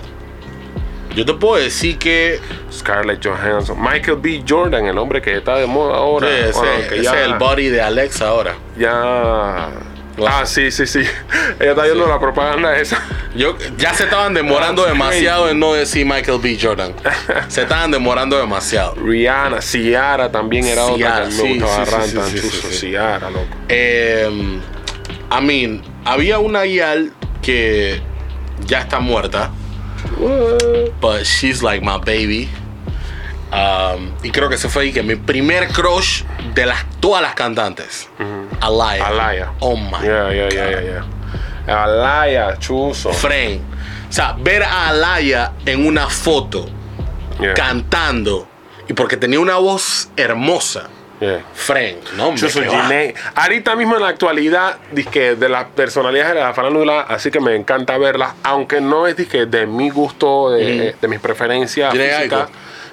[1.13, 2.39] Yo te puedo decir que
[2.71, 4.43] Scarlett Johansson, Michael B.
[4.47, 6.29] Jordan, el hombre que está de moda ahora.
[6.29, 8.55] ese, Bueno, ese que es ya- el body de Alexa ahora.
[8.77, 9.67] Ya.
[10.27, 10.99] Ah, sí, sí, sí.
[11.59, 12.09] Ella está viendo Sí.
[12.09, 13.01] la propaganda esa.
[13.35, 16.57] Yo, ya se estaban demorando That's demasiado en no decir Michael B.
[16.61, 16.93] Jordan.
[17.47, 18.95] Se estaban demorando demasiado.
[18.95, 22.71] Rihanna, Ciara también era Ciara, otra que sí, me gustaba sí, sí, rantan.
[22.71, 23.45] Ciara, loco.
[23.69, 24.59] Eh,
[25.31, 28.01] I mean, había una Yal que
[28.65, 29.49] ya está muerta.
[30.99, 32.49] But she's like my baby.
[33.51, 36.23] Um, y creo que ese fue ahí que mi primer crush
[36.53, 38.07] de las, todas las cantantes.
[38.61, 39.07] Alaya.
[39.07, 39.51] Alaya.
[39.59, 39.91] Oh my.
[40.03, 41.03] Ya, ya, ya, ya,
[41.67, 41.83] ya.
[41.83, 43.11] Alaya, chuzo.
[43.11, 43.61] Friend.
[44.09, 46.69] O sea, ver a Alaya en una foto
[47.39, 48.47] Yeah, cantando
[48.87, 50.89] y porque tenía una voz hermosa.
[51.19, 51.39] yeah.
[51.55, 52.35] Friend, no.
[53.35, 57.55] Ahorita mismo en la actualidad, dizque de las personalidades de la farándula, así que me
[57.55, 62.49] encanta verlas, aunque no es dizque de mi gusto, de, de mis preferencias físicas.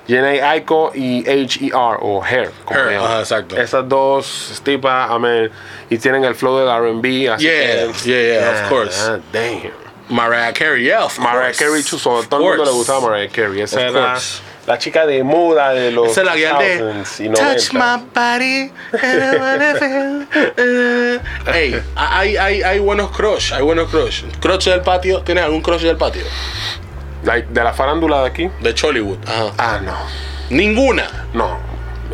[0.09, 1.99] Jhené Aiko y H.E.R.
[2.01, 2.51] o Hair.
[2.65, 3.57] como Her, ajá, exacto.
[3.61, 5.51] Esas dos tipas, I mean,
[5.91, 7.29] y tienen el flow del R&B.
[7.29, 8.99] así Yeah, que- yeah, yeah, of course.
[9.01, 9.71] Ah, damn.
[10.11, 11.59] Mariah Carey, yeah, of Mariah course.
[11.59, 12.73] Carey, Of todo el mundo le course.
[12.79, 13.61] gustaba Mariah Carey.
[13.61, 14.41] Esa Of era course.
[14.67, 17.73] la chica de moda de los Esa es la guía 2000s de Touch 90s.
[17.75, 18.73] my body.
[18.95, 21.19] I wanna feel, uh.
[21.53, 24.23] Hey, hay, hay, hay buenos crush, hay buenos crush.
[24.41, 26.23] Crush del patio, ¿tienes algún crush del patio?
[27.25, 28.51] Like, de la farándula de aquí.
[28.63, 29.19] De Chollywood.
[29.27, 29.53] Ajá.
[29.59, 29.93] Ah, no.
[30.51, 31.05] Ninguna.
[31.35, 31.59] No.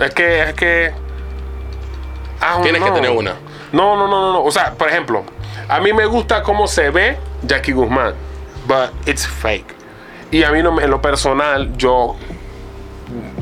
[0.00, 0.92] Es que, es que.
[2.40, 3.34] Ah, Tienes que tener una.
[3.72, 4.42] No, no, no, no, no.
[4.44, 5.24] O sea, por ejemplo,
[5.68, 8.14] a mí me gusta cómo se ve Jackie Guzmán.
[8.66, 9.74] But it's fake.
[10.30, 12.16] Y a mí no, en lo personal, yo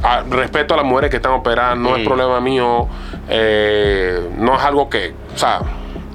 [0.03, 2.89] ah, respeto a las mujeres que están operadas, no es problema mío.
[3.29, 5.61] eh, no es algo que, o sea,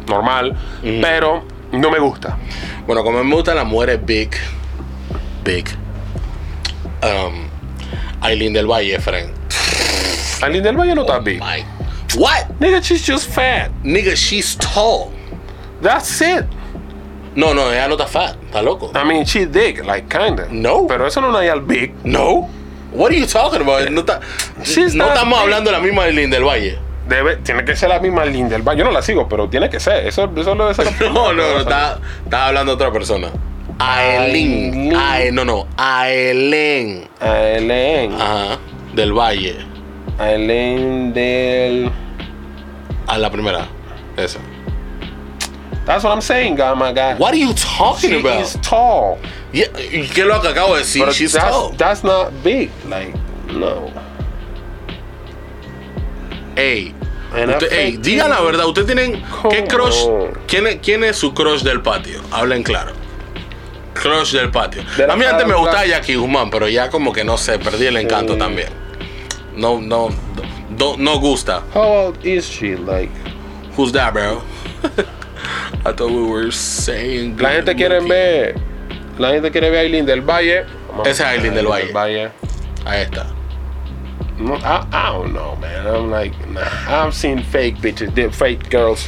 [0.08, 0.56] normal.
[0.82, 2.38] Pero no me gusta.
[2.86, 4.32] Bueno, como me gustan las mujeres big,
[5.48, 5.70] big.
[7.02, 7.48] Um,
[8.22, 9.32] Aileen del Valle, friend.
[10.44, 11.40] Aileen del Valle no está big.
[11.40, 11.64] My.
[12.18, 12.60] What?
[12.60, 13.72] Nigga, she's just fat.
[13.84, 15.12] Nigga, she's tall.
[15.82, 16.46] That's it.
[17.36, 18.36] No, no, ella no está fat.
[18.48, 18.92] Está loco.
[18.94, 20.48] I mean, she's big, like kinda.
[20.52, 20.86] No.
[20.88, 21.94] Pero eso no es una big.
[22.04, 22.50] No.
[22.92, 23.90] What are you talking about?
[23.90, 24.20] No, está-
[24.64, 26.78] She's no estamos hablando de la misma Aileen del Valle.
[27.08, 28.80] Debe, tiene que ser la misma Aileen del Valle.
[28.80, 30.08] Yo no la sigo, pero tiene que ser.
[30.08, 30.88] Eso, eso debe ser.
[31.14, 33.30] No, no, no, estaba, estaba hablando de otra persona.
[33.80, 34.94] Aelin.
[34.96, 35.68] Ae- no, no.
[35.78, 37.08] Aelén.
[37.22, 38.14] Aileen.
[38.14, 38.58] Ajá.
[38.96, 39.56] Del Valle.
[40.20, 41.92] Aileen del.
[43.08, 43.68] A la primera.
[44.18, 44.40] Esa.
[45.86, 47.14] That's what I'm saying, guy, my guy.
[47.16, 48.42] What are you talking She about?
[48.42, 49.18] is tall.
[49.54, 51.06] Yeah, ¿Y qué es lo que acabo de decir?
[51.06, 51.72] But She's that's, tall.
[51.78, 52.70] that's not big.
[52.90, 53.14] Like,
[53.54, 53.90] no.
[56.58, 56.94] Ey.
[57.34, 59.14] And Usted, I ey, think- digan la verdad, ¿ustedes tienen
[59.50, 60.04] qué Come crush?
[60.08, 60.32] on.
[60.48, 62.22] ¿quién es, ¿Quién es su crush del patio?
[62.32, 62.92] Hablen claro.
[64.02, 64.84] Crush del patio.
[64.98, 67.88] De a mí antes me gustaba Jackie Guzmán, pero ya como que no sé, perdí
[67.88, 68.40] el encanto Sí.
[68.40, 68.70] también.
[69.56, 70.10] No, no,
[70.78, 71.64] no, no gusta.
[71.74, 72.76] How old is she?
[72.76, 73.12] Like,
[73.76, 74.42] Who's that, bro?
[75.86, 77.38] I thought we were saying.
[77.38, 78.56] La gente quiere ver.
[79.18, 80.66] La gente quiere ver a Aileen del Valle.
[81.06, 81.92] Ese es Aileen del Valle.
[81.92, 82.32] Valle.
[82.86, 83.26] Ahí está.
[84.40, 85.88] No, I, I don't know, man.
[85.88, 86.62] I'm like, nah.
[86.88, 89.08] I've seen fake bitches, fake girls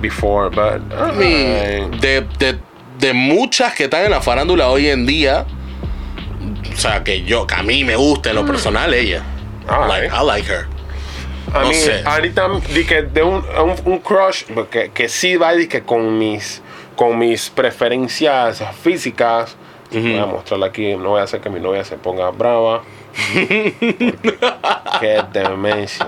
[0.00, 2.58] before, but I mean, De, de,
[3.00, 5.46] de muchas que están en la farándula hoy en día.
[6.72, 9.22] O sea, que yo, que a mí me gusta en lo personal ella.
[9.66, 10.10] Alright.
[10.10, 10.66] Like, I like her.
[11.52, 12.02] No mean, sé.
[12.04, 16.16] ahorita di que de un, un, un crush que, que sí va di que con
[16.16, 16.62] mis
[16.94, 19.56] con mis preferencias físicas.
[19.90, 22.82] Voy a mostrarla aquí, no voy a hacer que mi novia se ponga brava.
[25.00, 26.06] Qué demencia.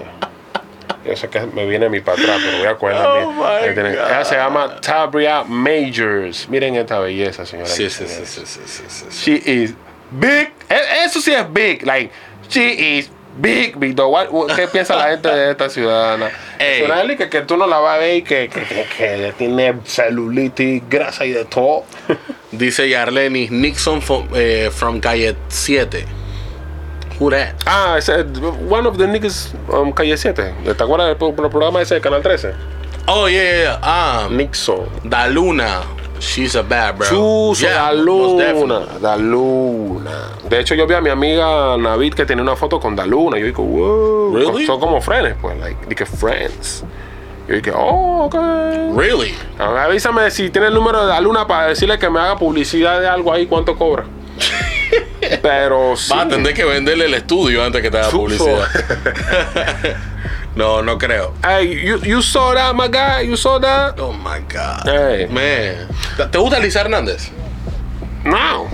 [1.05, 3.59] Yo sé que me viene mi para atrás, pero voy a cogerla Oh.
[3.59, 6.48] Ella se llama Tabria Majors.
[6.48, 7.68] Miren esta belleza, señora.
[7.68, 9.40] Sí, sí, sí, sí, sí, sí, sí, sí.
[9.42, 9.74] She is
[10.12, 10.53] big.
[10.68, 11.84] E- Eso sí es big.
[11.84, 12.11] Like,
[12.48, 14.12] she is big, big dog.
[14.12, 16.30] What- what- ¿Qué piensa la gente de esta ciudadana?
[16.59, 16.80] Ey.
[16.84, 19.74] Ciudadana que, que tú no la vas a ver y que, que, que- que tiene
[19.84, 21.84] celulitis, grasa y de todo.
[22.53, 26.05] Dice Yarlenis Nixon from, eh, from calle 7.
[27.21, 27.55] Who that?
[27.67, 28.27] ah, ese es
[28.69, 30.55] one of the niggas um, calle 7.
[30.65, 32.53] ¿Te acuerdas del pro- pro- programa ese de Canal 13?
[33.07, 33.79] Oh, yeah, yeah, yeah.
[33.83, 34.87] Ah, Nixon.
[35.05, 35.83] Da Luna.
[36.21, 37.53] She's a bad, bro.
[37.59, 38.05] Yeah, da most
[38.55, 40.29] luna, da luna.
[40.49, 43.39] De hecho, yo vi a mi amiga Navid que tenía una foto con da luna.
[43.39, 44.33] Yo digo, wow.
[44.37, 44.65] Really?
[44.67, 46.85] Son como friends, pues, like, dije friends.
[47.49, 48.37] Yo dije, oh, ok.
[48.97, 49.35] Really?
[49.59, 53.01] A- Avísame si tiene el número de la luna para decirle que me haga publicidad
[53.01, 54.05] de algo ahí, cuánto cobra.
[55.43, 56.11] Pero sí.
[56.11, 58.68] Vas a tener que venderle el estudio antes que te haga publicidad.
[60.55, 61.34] no, no creo.
[61.47, 63.22] Hey, you, you saw that, my guy?
[63.26, 63.99] You saw that?
[63.99, 64.82] Oh my God.
[64.84, 65.26] Hey.
[65.30, 65.88] Man.
[66.16, 67.30] ¿Te- ¿Te gusta Lisa Hernández?
[68.24, 68.68] No.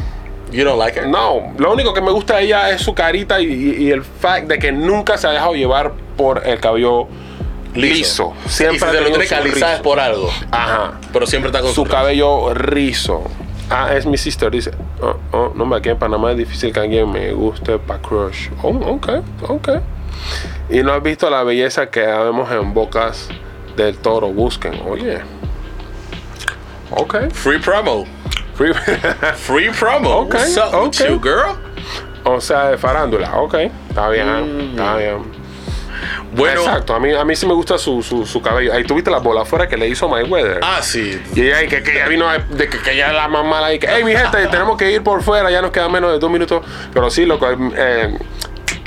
[0.50, 1.06] You don't like her?
[1.06, 4.02] No, lo único que me gusta de ella es su carita y, y- y el
[4.02, 7.06] fact de que nunca se ha dejado llevar por el cabello
[7.74, 8.32] liso.
[8.46, 9.82] y Siempre si ha te lo que alisar es rizo.
[9.82, 10.30] por algo.
[10.50, 10.92] Ajá.
[11.12, 13.24] Pero siempre está con Su su cabello rizo.
[13.70, 14.70] Ah, es mi sister, dice.
[15.02, 18.48] Oh, oh, no, aquí en Panamá es difícil que alguien me guste pa' crush.
[18.62, 19.08] Oh, ok,
[19.48, 19.68] ok.
[20.70, 23.28] Y no has visto la belleza que vemos en bocas
[23.76, 24.28] del toro.
[24.28, 25.20] Busquen, oye.
[26.90, 27.30] Ok.
[27.32, 28.06] Free promo.
[28.54, 28.72] Free-
[29.36, 30.20] Free promo.
[30.22, 31.10] Okay, What's up with okay.
[31.12, 31.56] you, girl?
[32.24, 33.38] o sea, de farándula.
[33.38, 33.54] Ok.
[33.88, 34.28] Está bien,
[34.70, 35.37] está bien.
[36.32, 36.60] Bueno.
[36.60, 38.72] Exacto, a mí, a mí sí me gusta su, su, su cabello.
[38.72, 40.60] Ahí tuviste la bola afuera que le hizo Mayweather.
[40.62, 41.20] Ah, sí.
[41.34, 43.88] Y ella, que, que ya vino de que, que ya la mamá la y que,
[43.90, 46.64] hey, mi gente, tenemos que ir por fuera, ya nos quedan menos de dos minutos.
[46.92, 48.16] Pero sí, loco, eh,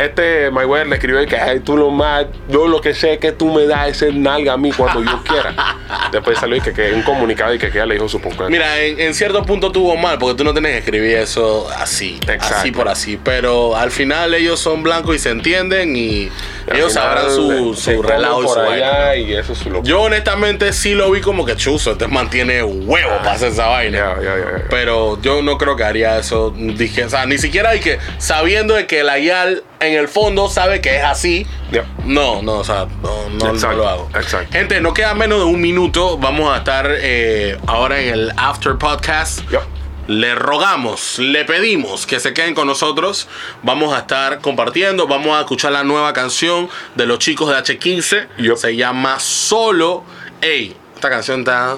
[0.06, 3.32] este Mayweather le escribió que, ay, tú lo más, yo lo que sé es que
[3.32, 5.54] tú me das ese nalga a mí cuando yo quiera.
[6.12, 8.50] Después salió y que, que un comunicado y que, que ella le dijo su punto.
[8.50, 12.20] Mira, en, en cierto punto tuvo mal, porque tú no tienes que escribir eso así,
[12.22, 12.56] Exacto.
[12.56, 13.20] así por así.
[13.24, 16.30] Pero al final ellos son blancos y se entienden y
[16.74, 19.16] ellos sabrán su, se su comen relajo y su vaina.
[19.16, 19.84] y eso es locura.
[19.84, 23.98] Yo honestamente sí lo vi como que chuzo, te mantiene huevo para hacer esa vaina.
[23.98, 24.64] Ya, ya, ya, ya.
[24.70, 26.54] Pero yo no creo que haría eso.
[26.56, 30.48] Dije, o sea, ni siquiera hay que, sabiendo de que la YAL en el fondo
[30.50, 31.46] sabe que es así.
[31.72, 31.86] Ya.
[32.06, 34.10] No, no, o sea, no, no, no Exacto, lo hago.
[34.16, 34.52] exacto.
[34.54, 36.18] Gente, no queda menos de un minuto.
[36.18, 39.42] Vamos a estar eh, ahora en el After Podcast.
[39.50, 39.62] Ya.
[40.08, 43.28] Le rogamos, le pedimos que se queden con nosotros.
[43.64, 45.08] Vamos a estar compartiendo.
[45.08, 48.28] Vamos a escuchar la nueva canción de los chicos de H15.
[48.40, 48.58] Yup.
[48.58, 50.04] Se llama Solo.
[50.42, 51.78] Ey, esta canción está,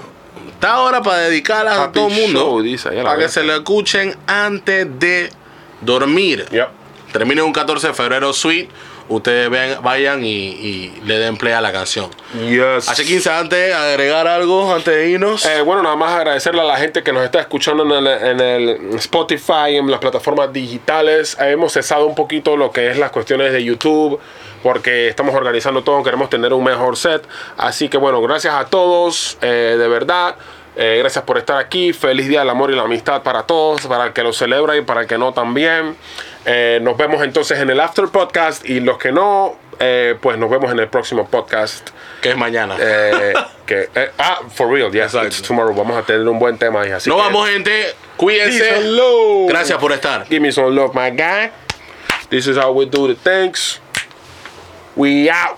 [0.49, 2.39] está ahora para dedicarla a todo el mundo.
[2.39, 5.29] show, dice, para que se la escuchen antes de
[5.81, 6.45] dormir.
[6.51, 6.69] Ya.
[7.13, 8.69] Termine un 14 de febrero sweet.
[9.09, 12.09] Ustedes ven- vayan y, y le den play a la canción.
[12.33, 12.87] Yes.
[12.89, 15.45] H15, antes, agregar algo antes de irnos.
[15.45, 18.39] Eh, bueno, nada más agradecerle a la gente que nos está escuchando en el, en
[18.39, 21.37] el Spotify, en las plataformas digitales.
[21.39, 24.19] Hemos cesado un poquito lo que es las cuestiones de YouTube,
[24.63, 27.27] porque estamos organizando todo, queremos tener un mejor set.
[27.57, 30.35] Así que bueno, gracias a todos, eh, de verdad.
[30.75, 31.93] Eh, gracias por estar aquí.
[31.93, 34.81] Feliz Día del Amor y la Amistad para todos, para el que lo celebra y
[34.81, 35.95] para el que no también.
[36.45, 40.49] Eh, nos vemos entonces en el After Podcast y los que no, eh, pues nos
[40.49, 41.89] vemos en el próximo podcast.
[42.21, 42.75] que es mañana.
[43.65, 43.87] Que,
[44.19, 45.73] ah, for real, yes, it's tomorrow.
[45.73, 46.91] Vamos a tener un buen tema ahí.
[46.91, 47.95] Así Nos que- vamos, gente.
[48.17, 48.73] Cuídense.
[49.47, 50.25] Gracias por estar.
[50.25, 51.49] Give me some love, my guy.
[52.29, 53.79] This is how we do the things.
[54.97, 55.57] We out.